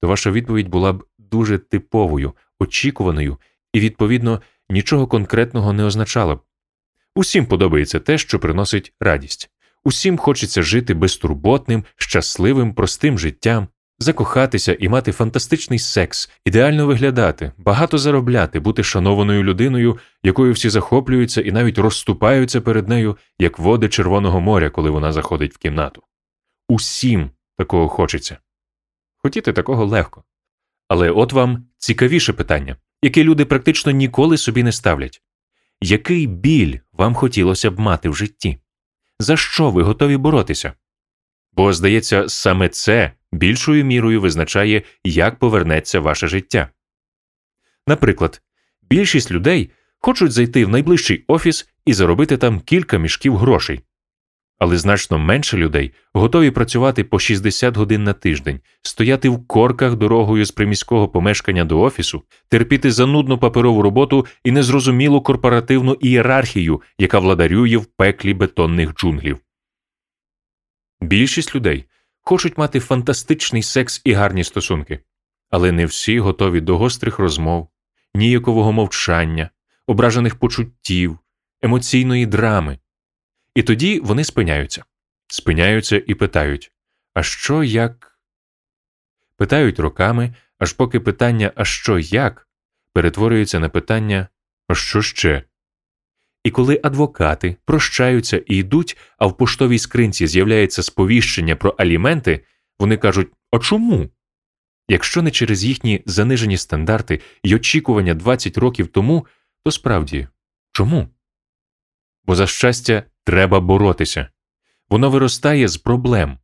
то 0.00 0.08
ваша 0.08 0.30
відповідь 0.30 0.68
була 0.68 0.92
б 0.92 1.04
дуже 1.18 1.58
типовою, 1.58 2.32
очікуваною 2.58 3.36
і, 3.72 3.80
відповідно, 3.80 4.42
нічого 4.70 5.06
конкретного 5.06 5.72
не 5.72 5.84
означала 5.84 6.34
б. 6.34 6.40
Усім 7.14 7.46
подобається 7.46 8.00
те, 8.00 8.18
що 8.18 8.38
приносить 8.38 8.92
радість. 9.00 9.50
Усім 9.84 10.18
хочеться 10.18 10.62
жити 10.62 10.94
безтурботним, 10.94 11.84
щасливим, 11.96 12.74
простим 12.74 13.18
життям, 13.18 13.68
закохатися 14.00 14.76
і 14.80 14.88
мати 14.88 15.12
фантастичний 15.12 15.78
секс, 15.78 16.30
ідеально 16.44 16.86
виглядати, 16.86 17.52
багато 17.58 17.98
заробляти, 17.98 18.60
бути 18.60 18.82
шанованою 18.82 19.44
людиною, 19.44 19.98
якою 20.22 20.52
всі 20.52 20.68
захоплюються 20.68 21.40
і 21.40 21.52
навіть 21.52 21.78
розступаються 21.78 22.60
перед 22.60 22.88
нею, 22.88 23.16
як 23.38 23.58
води 23.58 23.88
Червоного 23.88 24.40
моря, 24.40 24.70
коли 24.70 24.90
вона 24.90 25.12
заходить 25.12 25.54
в 25.54 25.58
кімнату. 25.58 26.02
Усім 26.68 27.30
такого 27.56 27.88
хочеться. 27.88 28.38
Хотіти 29.16 29.52
такого 29.52 29.86
легко. 29.86 30.24
Але 30.88 31.10
от 31.10 31.32
вам 31.32 31.64
цікавіше 31.78 32.32
питання, 32.32 32.76
яке 33.02 33.24
люди 33.24 33.44
практично 33.44 33.92
ніколи 33.92 34.36
собі 34.36 34.62
не 34.62 34.72
ставлять 34.72 35.22
який 35.80 36.26
біль 36.26 36.78
вам 36.92 37.14
хотілося 37.14 37.70
б 37.70 37.80
мати 37.80 38.08
в 38.08 38.14
житті? 38.14 38.58
За 39.18 39.36
що 39.36 39.70
ви 39.70 39.82
готові 39.82 40.16
боротися? 40.16 40.72
Бо, 41.52 41.72
здається, 41.72 42.28
саме 42.28 42.68
це 42.68 43.12
більшою 43.32 43.84
мірою 43.84 44.20
визначає, 44.20 44.82
як 45.04 45.38
повернеться 45.38 46.00
ваше 46.00 46.28
життя. 46.28 46.68
Наприклад, 47.86 48.42
більшість 48.90 49.30
людей 49.30 49.70
хочуть 49.98 50.32
зайти 50.32 50.64
в 50.64 50.68
найближчий 50.68 51.24
офіс 51.28 51.68
і 51.86 51.92
заробити 51.92 52.36
там 52.36 52.60
кілька 52.60 52.98
мішків 52.98 53.36
грошей, 53.36 53.80
але 54.58 54.78
значно 54.78 55.18
менше 55.18 55.56
людей 55.56 55.92
готові 56.14 56.50
працювати 56.50 57.04
по 57.04 57.18
60 57.18 57.76
годин 57.76 58.04
на 58.04 58.12
тиждень, 58.12 58.60
стояти 58.82 59.28
в 59.28 59.46
корках 59.46 59.96
дорогою 59.96 60.44
з 60.44 60.50
приміського 60.50 61.08
помешкання 61.08 61.64
до 61.64 61.80
офісу, 61.80 62.22
терпіти 62.48 62.90
занудну 62.90 63.38
паперову 63.38 63.82
роботу 63.82 64.26
і 64.44 64.50
незрозумілу 64.50 65.20
корпоративну 65.20 65.96
ієрархію, 66.00 66.82
яка 66.98 67.18
владарює 67.18 67.76
в 67.76 67.84
пеклі 67.84 68.34
бетонних 68.34 68.94
джунглів. 68.94 69.38
Більшість 71.00 71.54
людей 71.54 71.86
хочуть 72.20 72.58
мати 72.58 72.80
фантастичний 72.80 73.62
секс 73.62 74.00
і 74.04 74.12
гарні 74.12 74.44
стосунки, 74.44 75.00
але 75.50 75.72
не 75.72 75.86
всі 75.86 76.20
готові 76.20 76.60
до 76.60 76.78
гострих 76.78 77.18
розмов, 77.18 77.68
ніякового 78.14 78.72
мовчання, 78.72 79.50
ображених 79.86 80.36
почуттів, 80.36 81.18
емоційної 81.62 82.26
драми. 82.26 82.78
І 83.54 83.62
тоді 83.62 84.00
вони 84.00 84.24
спиняються, 84.24 84.84
спиняються 85.28 86.02
і 86.06 86.14
питають 86.14 86.72
А 87.14 87.22
що 87.22 87.62
як? 87.62 88.20
Питають 89.36 89.78
роками, 89.78 90.34
аж 90.58 90.72
поки 90.72 91.00
питання 91.00 91.52
А 91.56 91.64
що 91.64 91.98
як 91.98 92.48
перетворюється 92.92 93.60
на 93.60 93.68
питання 93.68 94.28
А 94.68 94.74
що 94.74 95.02
ще? 95.02 95.44
І 96.44 96.50
коли 96.50 96.80
адвокати 96.82 97.56
прощаються 97.64 98.42
і 98.46 98.56
йдуть, 98.56 98.96
а 99.18 99.26
в 99.26 99.36
поштовій 99.36 99.78
скринці 99.78 100.26
з'являється 100.26 100.82
сповіщення 100.82 101.56
про 101.56 101.70
аліменти, 101.70 102.44
вони 102.78 102.96
кажуть 102.96 103.28
А 103.52 103.58
чому? 103.58 104.08
Якщо 104.88 105.22
не 105.22 105.30
через 105.30 105.64
їхні 105.64 106.02
занижені 106.06 106.56
стандарти 106.56 107.20
й 107.44 107.54
очікування 107.54 108.14
20 108.14 108.58
років 108.58 108.88
тому, 108.88 109.26
то 109.64 109.70
справді 109.70 110.28
чому? 110.72 111.08
Бо 112.24 112.34
за 112.34 112.46
щастя 112.46 113.02
треба 113.24 113.60
боротися. 113.60 114.28
Воно 114.88 115.10
виростає 115.10 115.68
з 115.68 115.76
проблем. 115.76 116.38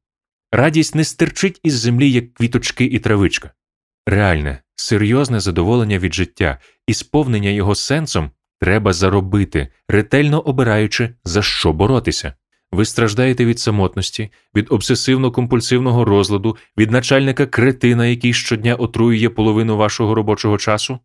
Радість 0.52 0.94
не 0.94 1.04
стирчить 1.04 1.60
із 1.62 1.74
землі, 1.74 2.10
як 2.10 2.34
квіточки 2.34 2.84
і 2.84 2.98
травичка. 2.98 3.50
Реальне, 4.06 4.62
серйозне 4.74 5.40
задоволення 5.40 5.98
від 5.98 6.14
життя 6.14 6.58
і 6.86 6.94
сповнення 6.94 7.50
його 7.50 7.74
сенсом 7.74 8.30
треба 8.60 8.92
заробити, 8.92 9.68
ретельно 9.88 10.40
обираючи, 10.40 11.14
за 11.24 11.42
що 11.42 11.72
боротися. 11.72 12.34
Ви 12.72 12.84
страждаєте 12.84 13.44
від 13.44 13.58
самотності, 13.58 14.30
від 14.54 14.68
обсесивно-компульсивного 14.68 16.04
розладу, 16.04 16.56
від 16.78 16.90
начальника 16.90 17.46
кретина, 17.46 18.06
який 18.06 18.32
щодня 18.32 18.74
отруює 18.74 19.28
половину 19.28 19.76
вашого 19.76 20.14
робочого 20.14 20.58
часу. 20.58 20.98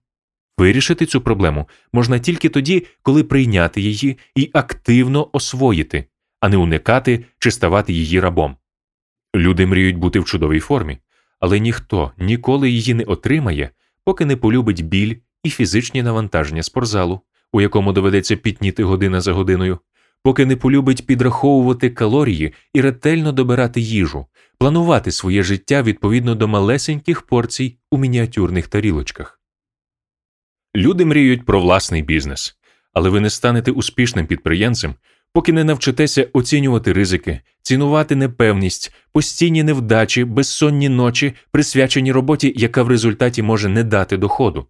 Вирішити 0.58 1.06
цю 1.06 1.22
проблему 1.22 1.70
можна 1.94 2.20
тільки 2.20 2.50
тоді, 2.50 2.86
коли 3.02 3.24
прийняти 3.24 3.82
її 3.82 4.18
і 4.36 4.50
активно 4.54 5.30
освоїти, 5.34 6.06
а 6.40 6.50
не 6.50 6.58
уникати 6.58 7.26
чи 7.40 7.52
ставати 7.52 7.94
її 7.94 8.20
рабом. 8.20 8.56
Люди 9.36 9.66
мріють 9.66 9.98
бути 9.98 10.20
в 10.20 10.26
чудовій 10.26 10.60
формі, 10.60 10.98
але 11.40 11.60
ніхто 11.60 12.12
ніколи 12.18 12.70
її 12.70 12.94
не 12.94 13.04
отримає, 13.04 13.70
поки 14.06 14.26
не 14.26 14.36
полюбить 14.36 14.86
біль 14.86 15.16
і 15.44 15.50
фізичні 15.50 16.04
навантаження 16.04 16.64
спортзалу, 16.64 17.22
у 17.54 17.62
якому 17.62 17.94
доведеться 17.94 18.36
пітніти 18.36 18.84
година 18.84 19.22
за 19.22 19.34
годиною, 19.34 19.80
поки 20.24 20.46
не 20.46 20.56
полюбить 20.56 21.06
підраховувати 21.06 21.90
калорії 21.90 22.54
і 22.74 22.82
ретельно 22.82 23.32
добирати 23.32 23.82
їжу, 23.82 24.26
планувати 24.58 25.12
своє 25.12 25.44
життя 25.44 25.84
відповідно 25.84 26.36
до 26.36 26.48
малесеньких 26.48 27.22
порцій 27.22 27.78
у 27.92 27.98
мініатюрних 27.98 28.68
тарілочках. 28.68 29.42
Люди 30.76 31.06
мріють 31.06 31.46
про 31.46 31.60
власний 31.60 32.02
бізнес, 32.02 32.58
але 32.94 33.10
ви 33.10 33.20
не 33.20 33.30
станете 33.30 33.72
успішним 33.72 34.28
підприємцем, 34.28 34.96
поки 35.34 35.54
не 35.54 35.64
навчитеся 35.64 36.28
оцінювати 36.34 36.94
ризики, 36.94 37.42
цінувати 37.62 38.16
непевність, 38.16 38.94
постійні 39.12 39.64
невдачі, 39.64 40.24
безсонні 40.24 40.90
ночі, 40.90 41.34
присвячені 41.52 42.12
роботі, 42.12 42.54
яка 42.56 42.84
в 42.84 42.88
результаті 42.88 43.42
може 43.42 43.70
не 43.70 43.84
дати 43.84 44.18
доходу. 44.18 44.68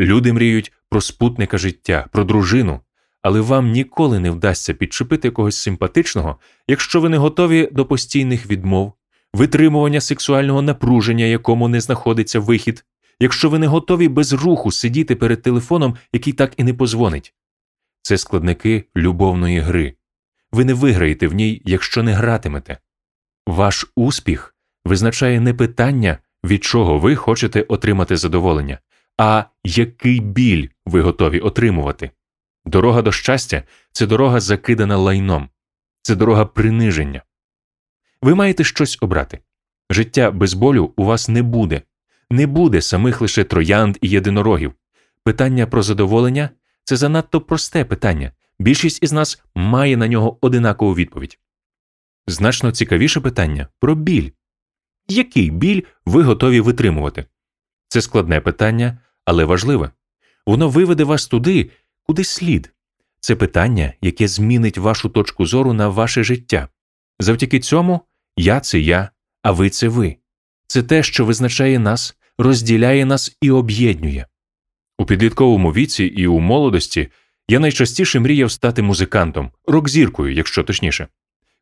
Люди 0.00 0.32
мріють 0.32 0.72
про 0.88 1.00
спутника 1.00 1.58
життя, 1.58 2.06
про 2.12 2.24
дружину, 2.24 2.80
але 3.22 3.40
вам 3.40 3.70
ніколи 3.70 4.20
не 4.20 4.30
вдасться 4.30 4.74
підчепити 4.74 5.30
когось 5.30 5.56
симпатичного, 5.56 6.38
якщо 6.68 7.00
ви 7.00 7.08
не 7.08 7.16
готові 7.16 7.68
до 7.72 7.86
постійних 7.86 8.50
відмов, 8.50 8.92
витримування 9.34 10.00
сексуального 10.00 10.62
напруження, 10.62 11.24
якому 11.24 11.68
не 11.68 11.80
знаходиться 11.80 12.40
вихід, 12.40 12.84
якщо 13.20 13.50
ви 13.50 13.58
не 13.58 13.66
готові 13.66 14.08
без 14.08 14.32
руху 14.32 14.72
сидіти 14.72 15.16
перед 15.16 15.42
телефоном, 15.42 15.96
який 16.12 16.32
так 16.32 16.52
і 16.56 16.64
не 16.64 16.74
позвонить. 16.74 17.34
Це 18.02 18.18
складники 18.18 18.84
любовної 18.96 19.60
гри. 19.60 19.94
Ви 20.52 20.64
не 20.64 20.74
виграєте 20.74 21.28
в 21.28 21.34
ній, 21.34 21.62
якщо 21.64 22.02
не 22.02 22.12
гратимете. 22.12 22.78
Ваш 23.46 23.86
успіх 23.96 24.54
визначає 24.84 25.40
не 25.40 25.54
питання, 25.54 26.18
від 26.44 26.64
чого 26.64 26.98
ви 26.98 27.16
хочете 27.16 27.62
отримати 27.62 28.16
задоволення, 28.16 28.78
а 29.16 29.44
який 29.64 30.20
біль 30.20 30.68
ви 30.86 31.00
готові 31.00 31.40
отримувати. 31.40 32.10
Дорога 32.64 33.02
до 33.02 33.12
щастя 33.12 33.62
це 33.92 34.06
дорога 34.06 34.40
закидана 34.40 34.96
лайном, 34.96 35.48
це 36.02 36.14
дорога 36.14 36.44
приниження. 36.44 37.22
Ви 38.22 38.34
маєте 38.34 38.64
щось 38.64 38.98
обрати. 39.00 39.38
Життя 39.90 40.30
без 40.30 40.54
болю 40.54 40.92
у 40.96 41.04
вас 41.04 41.28
не 41.28 41.42
буде, 41.42 41.82
не 42.30 42.46
буде 42.46 42.82
самих 42.82 43.20
лише 43.20 43.44
троянд 43.44 43.98
і 44.00 44.08
єдинорогів. 44.08 44.74
Питання 45.24 45.66
про 45.66 45.82
задоволення 45.82 46.50
це 46.84 46.96
занадто 46.96 47.40
просте 47.40 47.84
питання. 47.84 48.32
Більшість 48.58 49.02
із 49.02 49.12
нас 49.12 49.42
має 49.54 49.96
на 49.96 50.08
нього 50.08 50.38
одинакову 50.40 50.94
відповідь. 50.94 51.38
Значно 52.26 52.72
цікавіше 52.72 53.20
питання 53.20 53.68
про 53.80 53.94
біль. 53.94 54.30
Який 55.08 55.50
біль 55.50 55.82
ви 56.06 56.22
готові 56.22 56.60
витримувати? 56.60 57.26
Це 57.88 58.00
складне 58.00 58.40
питання, 58.40 58.98
але 59.26 59.44
важливе. 59.44 59.90
Воно 60.46 60.68
виведе 60.68 61.04
вас 61.04 61.26
туди, 61.26 61.70
Куди 62.06 62.24
слід? 62.24 62.72
Це 63.20 63.36
питання, 63.36 63.92
яке 64.00 64.28
змінить 64.28 64.78
вашу 64.78 65.08
точку 65.08 65.46
зору 65.46 65.72
на 65.72 65.88
ваше 65.88 66.24
життя. 66.24 66.68
Завдяки 67.18 67.60
цьому 67.60 68.00
я 68.36 68.60
це 68.60 68.80
я, 68.80 69.10
а 69.42 69.52
ви 69.52 69.70
це 69.70 69.88
ви. 69.88 70.16
Це 70.66 70.82
те, 70.82 71.02
що 71.02 71.24
визначає 71.24 71.78
нас, 71.78 72.16
розділяє 72.38 73.04
нас 73.04 73.36
і 73.40 73.50
об'єднує. 73.50 74.26
У 74.98 75.04
підлітковому 75.04 75.72
віці 75.72 76.04
і 76.04 76.26
у 76.26 76.40
молодості 76.40 77.08
я 77.48 77.58
найчастіше 77.58 78.20
мріяв 78.20 78.50
стати 78.50 78.82
музикантом, 78.82 79.50
рок-зіркою, 79.66 80.34
якщо 80.34 80.62
точніше. 80.62 81.08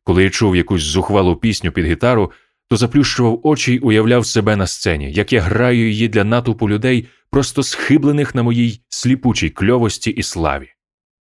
Коли 0.03 0.23
я 0.23 0.29
чув 0.29 0.55
якусь 0.55 0.81
зухвалу 0.81 1.35
пісню 1.35 1.71
під 1.71 1.85
гітару, 1.85 2.31
то 2.67 2.77
заплющував 2.77 3.39
очі 3.43 3.73
й 3.73 3.79
уявляв 3.83 4.25
себе 4.25 4.55
на 4.55 4.67
сцені, 4.67 5.11
як 5.11 5.33
я 5.33 5.41
граю 5.41 5.89
її 5.89 6.07
для 6.07 6.23
натовпу 6.23 6.69
людей, 6.69 7.07
просто 7.29 7.63
схиблених 7.63 8.35
на 8.35 8.43
моїй 8.43 8.81
сліпучій 8.89 9.49
кльовості 9.49 10.11
і 10.11 10.23
славі. 10.23 10.67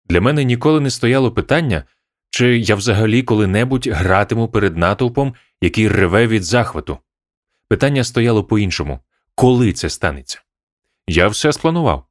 Для 0.10 0.22
мене 0.22 0.44
ніколи 0.44 0.80
не 0.80 0.90
стояло 0.90 1.32
питання, 1.32 1.84
чи 2.30 2.58
я 2.58 2.76
взагалі 2.76 3.24
коли-небудь 3.24 3.88
гратиму 3.88 4.48
перед 4.48 4.78
натовпом, 4.78 5.34
який 5.62 5.88
реве 5.88 6.28
від 6.28 6.44
захвату. 6.44 6.98
Питання 7.68 8.04
стояло 8.04 8.44
по 8.44 8.60
іншому 8.60 9.00
коли 9.36 9.74
це 9.74 9.90
станеться? 9.90 10.42
Я 11.08 11.28
все 11.28 11.54
спланував 11.54 12.06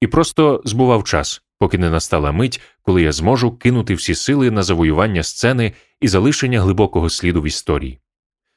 і 0.00 0.06
просто 0.06 0.62
збував 0.64 1.04
час, 1.04 1.42
поки 1.58 1.78
не 1.78 1.90
настала 1.90 2.32
мить, 2.32 2.60
коли 2.82 3.02
я 3.02 3.12
зможу 3.12 3.56
кинути 3.56 3.94
всі 3.94 4.14
сили 4.14 4.50
на 4.50 4.62
завоювання 4.62 5.22
сцени 5.22 5.72
і 6.00 6.08
залишення 6.08 6.60
глибокого 6.60 7.10
сліду 7.10 7.42
в 7.42 7.46
історії. 7.46 8.00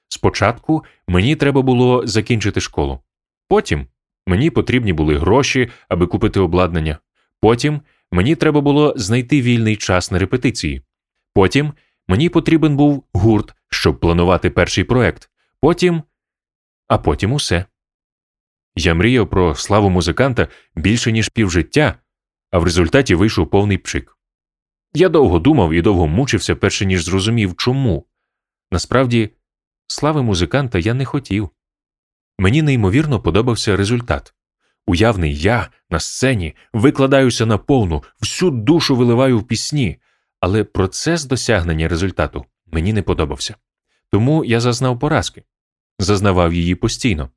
Спочатку 0.09 0.85
мені 1.07 1.35
треба 1.35 1.61
було 1.61 2.07
закінчити 2.07 2.61
школу, 2.61 2.99
потім 3.47 3.87
мені 4.27 4.49
потрібні 4.49 4.93
були 4.93 5.17
гроші, 5.17 5.69
аби 5.89 6.07
купити 6.07 6.39
обладнання, 6.39 6.97
потім 7.41 7.81
мені 8.11 8.35
треба 8.35 8.61
було 8.61 8.93
знайти 8.97 9.41
вільний 9.41 9.75
час 9.75 10.11
на 10.11 10.19
репетиції, 10.19 10.81
потім 11.33 11.73
мені 12.07 12.29
потрібен 12.29 12.77
був 12.77 13.05
гурт, 13.13 13.55
щоб 13.69 13.99
планувати 13.99 14.49
перший 14.49 14.83
проект, 14.83 15.29
потім, 15.61 16.03
а 16.87 16.97
потім 16.97 17.33
усе. 17.33 17.65
Я 18.75 18.93
мріяв 18.93 19.29
про 19.29 19.55
славу 19.55 19.89
музиканта 19.89 20.47
більше, 20.75 21.11
ніж 21.11 21.29
півжиття, 21.29 21.99
а 22.51 22.59
в 22.59 22.63
результаті 22.63 23.15
вийшов 23.15 23.49
повний 23.49 23.77
пшик. 23.77 24.17
Я 24.93 25.09
довго 25.09 25.39
думав 25.39 25.73
і 25.73 25.81
довго 25.81 26.07
мучився, 26.07 26.55
перше 26.55 26.85
ніж 26.85 27.03
зрозумів, 27.03 27.55
чому. 27.55 28.05
Насправді, 28.71 29.29
слави 29.87 30.23
музиканта 30.23 30.79
я 30.79 30.93
не 30.93 31.05
хотів. 31.05 31.49
Мені 32.39 32.61
неймовірно 32.61 33.21
подобався 33.21 33.77
результат. 33.77 34.33
Уявний 34.87 35.35
я 35.35 35.69
на 35.89 35.99
сцені 35.99 36.55
викладаюся 36.73 37.45
на 37.45 37.57
повну, 37.57 38.03
всю 38.21 38.51
душу 38.51 38.95
виливаю 38.95 39.39
в 39.39 39.47
пісні, 39.47 39.97
але 40.39 40.63
процес 40.63 41.25
досягнення 41.25 41.87
результату 41.87 42.45
мені 42.65 42.93
не 42.93 43.01
подобався. 43.01 43.55
Тому 44.11 44.45
я 44.45 44.59
зазнав 44.59 44.99
поразки, 44.99 45.43
зазнавав 45.99 46.53
її 46.53 46.75
постійно. 46.75 47.29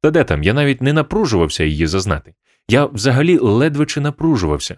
Та 0.00 0.10
де 0.10 0.24
там, 0.24 0.42
я 0.42 0.54
навіть 0.54 0.82
не 0.82 0.92
напружувався 0.92 1.64
її 1.64 1.86
зазнати. 1.86 2.34
Я 2.68 2.86
взагалі 2.86 3.38
ледве 3.38 3.86
чи 3.86 4.00
напружувався. 4.00 4.76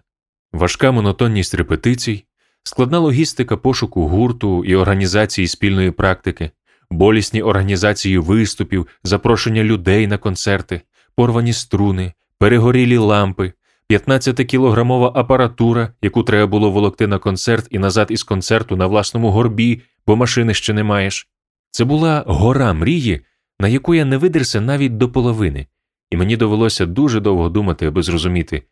Важка 0.53 0.93
монотонність 0.93 1.55
репетицій, 1.55 2.25
складна 2.63 2.99
логістика 2.99 3.57
пошуку 3.57 4.09
гурту 4.09 4.65
і 4.65 4.75
організації 4.75 5.49
спільної 5.49 5.91
практики, 5.91 6.51
болісні 6.95 7.43
організації 7.43 8.19
виступів, 8.19 8.87
запрошення 9.03 9.65
людей 9.65 10.07
на 10.07 10.19
концерти, 10.19 10.81
порвані 11.17 11.53
струни, 11.53 12.13
перегорілі 12.39 12.97
лампи, 12.97 13.53
15-кілограмова 13.91 15.13
апаратура, 15.15 15.93
яку 16.03 16.23
треба 16.23 16.47
було 16.47 16.71
волокти 16.71 17.07
на 17.07 17.19
концерт 17.19 17.67
і 17.71 17.79
назад 17.79 18.07
із 18.11 18.23
концерту 18.23 18.77
на 18.77 18.87
власному 18.87 19.31
горбі, 19.31 19.83
бо 20.07 20.17
машини 20.17 20.55
ще 20.55 20.73
не 20.73 20.83
маєш. 20.85 21.29
Це 21.71 21.85
була 21.85 22.25
гора 22.27 22.73
мрії, 22.73 23.21
на 23.61 23.69
яку 23.69 23.95
я 23.95 24.05
не 24.05 24.17
видерся 24.17 24.61
навіть 24.61 24.97
до 24.97 25.09
половини, 25.09 25.67
і 26.11 26.17
мені 26.17 26.37
довелося 26.37 26.87
дуже 26.87 27.21
довго 27.21 27.49
думати, 27.49 27.87
аби 27.87 28.03
зрозуміти 28.03 28.63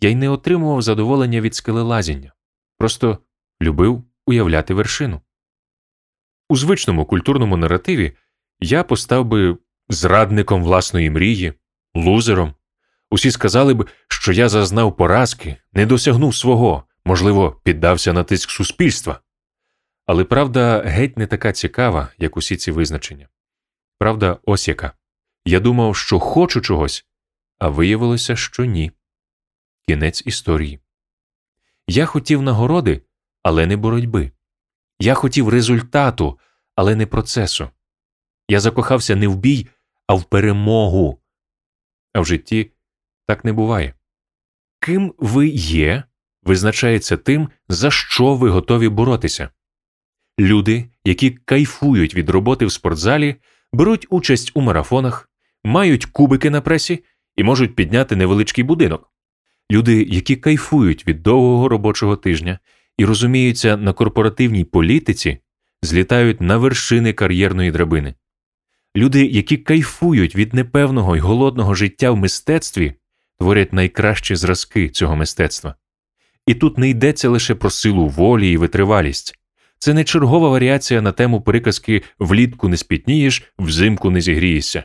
я 0.00 0.10
й 0.10 0.14
не 0.14 0.28
отримував 0.28 0.82
задоволення 0.82 1.40
від 1.40 1.54
скелелазіння, 1.54 2.32
просто 2.78 3.18
любив 3.62 4.04
уявляти 4.26 4.74
вершину. 4.74 5.20
У 6.50 6.56
звичному 6.56 7.04
культурному 7.04 7.56
наративі 7.56 8.12
я 8.60 8.84
постав 8.84 9.24
би 9.24 9.58
зрадником 9.88 10.62
власної 10.62 11.10
мрії, 11.10 11.52
лузером. 11.94 12.54
Усі 13.10 13.30
сказали 13.30 13.74
б, 13.74 13.88
що 14.08 14.32
я 14.32 14.48
зазнав 14.48 14.96
поразки, 14.96 15.56
не 15.72 15.86
досягнув 15.86 16.34
свого, 16.34 16.84
можливо, 17.04 17.60
піддався 17.64 18.12
на 18.12 18.24
тиск 18.24 18.50
суспільства. 18.50 19.20
Але 20.06 20.24
правда 20.24 20.82
геть 20.86 21.18
не 21.18 21.26
така 21.26 21.52
цікава, 21.52 22.08
як 22.18 22.36
усі 22.36 22.56
ці 22.56 22.70
визначення. 22.70 23.28
Правда, 23.98 24.38
ось 24.44 24.68
яка. 24.68 24.92
Я 25.44 25.60
думав, 25.60 25.96
що 25.96 26.18
хочу 26.18 26.60
чогось, 26.60 27.06
а 27.58 27.68
виявилося, 27.68 28.36
що 28.36 28.64
ні. 28.64 28.92
Кінець 29.88 30.22
історії. 30.26 30.80
Я 31.86 32.06
хотів 32.06 32.42
нагороди, 32.42 33.02
але 33.42 33.66
не 33.66 33.76
боротьби. 33.76 34.32
Я 35.00 35.14
хотів 35.14 35.48
результату, 35.48 36.38
але 36.74 36.96
не 36.96 37.06
процесу. 37.06 37.70
Я 38.48 38.60
закохався 38.60 39.16
не 39.16 39.28
в 39.28 39.36
бій, 39.36 39.68
а 40.06 40.14
в 40.14 40.24
перемогу. 40.24 41.20
А 42.12 42.20
в 42.20 42.26
житті 42.26 42.70
так 43.26 43.44
не 43.44 43.52
буває. 43.52 43.94
Ким 44.80 45.14
ви 45.18 45.48
є, 45.48 46.02
визначається 46.42 47.16
тим, 47.16 47.48
за 47.68 47.90
що 47.90 48.34
ви 48.34 48.50
готові 48.50 48.88
боротися. 48.88 49.48
Люди, 50.40 50.90
які 51.04 51.30
кайфують 51.30 52.14
від 52.14 52.30
роботи 52.30 52.66
в 52.66 52.72
спортзалі, 52.72 53.36
беруть 53.72 54.06
участь 54.10 54.50
у 54.54 54.60
марафонах, 54.60 55.30
мають 55.64 56.04
кубики 56.04 56.50
на 56.50 56.60
пресі 56.60 57.04
і 57.36 57.44
можуть 57.44 57.74
підняти 57.74 58.16
невеличкий 58.16 58.64
будинок. 58.64 59.12
Люди, 59.70 60.02
які 60.02 60.36
кайфують 60.36 61.06
від 61.06 61.22
довгого 61.22 61.68
робочого 61.68 62.16
тижня 62.16 62.58
і 63.00 63.04
розуміються 63.04 63.76
на 63.76 63.92
корпоративній 63.92 64.64
політиці, 64.64 65.38
злітають 65.82 66.40
на 66.40 66.56
вершини 66.56 67.12
кар'єрної 67.12 67.70
драбини. 67.70 68.14
Люди, 68.96 69.26
які 69.26 69.56
кайфують 69.56 70.36
від 70.36 70.54
непевного 70.54 71.16
й 71.16 71.20
голодного 71.20 71.74
життя 71.74 72.10
в 72.10 72.16
мистецтві, 72.16 72.94
творять 73.38 73.72
найкращі 73.72 74.36
зразки 74.36 74.88
цього 74.88 75.16
мистецтва. 75.16 75.74
І 76.46 76.54
тут 76.54 76.78
не 76.78 76.88
йдеться 76.88 77.28
лише 77.28 77.54
про 77.54 77.70
силу 77.70 78.08
волі 78.08 78.52
і 78.52 78.56
витривалість. 78.56 79.38
Це 79.78 79.94
не 79.94 80.04
чергова 80.04 80.48
варіація 80.48 81.02
на 81.02 81.12
тему 81.12 81.40
приказки 81.40 82.02
влітку 82.18 82.68
не 82.68 82.76
спітнієш, 82.76 83.52
взимку 83.58 84.10
не 84.10 84.20
зігрієшся. 84.20 84.84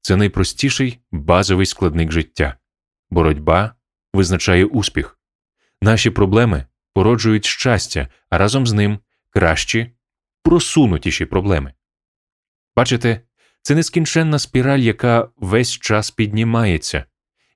Це 0.00 0.16
найпростіший 0.16 0.98
базовий 1.12 1.66
складник 1.66 2.12
життя. 2.12 2.56
Боротьба 3.10 3.74
визначає 4.14 4.64
успіх. 4.64 5.18
Наші 5.82 6.10
проблеми 6.10 6.66
породжують 6.94 7.44
щастя, 7.44 8.08
а 8.30 8.38
разом 8.38 8.66
з 8.66 8.72
ним 8.72 8.98
кращі, 9.30 9.92
просунутіші 10.42 11.24
проблеми. 11.24 11.72
Бачите, 12.76 13.20
це 13.62 13.74
нескінченна 13.74 14.38
спіраль, 14.38 14.78
яка 14.78 15.28
весь 15.36 15.70
час 15.70 16.10
піднімається, 16.10 17.04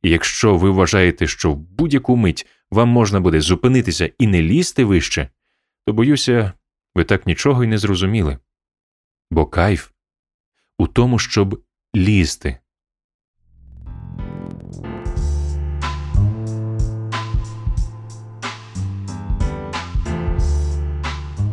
і 0.03 0.11
якщо 0.11 0.57
ви 0.57 0.71
вважаєте, 0.71 1.27
що 1.27 1.53
в 1.53 1.57
будь-яку 1.57 2.17
мить 2.17 2.47
вам 2.71 2.89
можна 2.89 3.21
буде 3.21 3.41
зупинитися 3.41 4.11
і 4.19 4.27
не 4.27 4.43
лізти 4.43 4.85
вище, 4.85 5.29
то 5.87 5.93
боюся, 5.93 6.53
ви 6.95 7.05
так 7.05 7.27
нічого 7.27 7.65
й 7.65 7.67
не 7.67 7.79
зрозуміли. 7.79 8.39
Бо 9.31 9.47
кайф 9.47 9.91
у 10.79 10.87
тому, 10.87 11.19
щоб 11.19 11.65
лізти. 11.97 12.59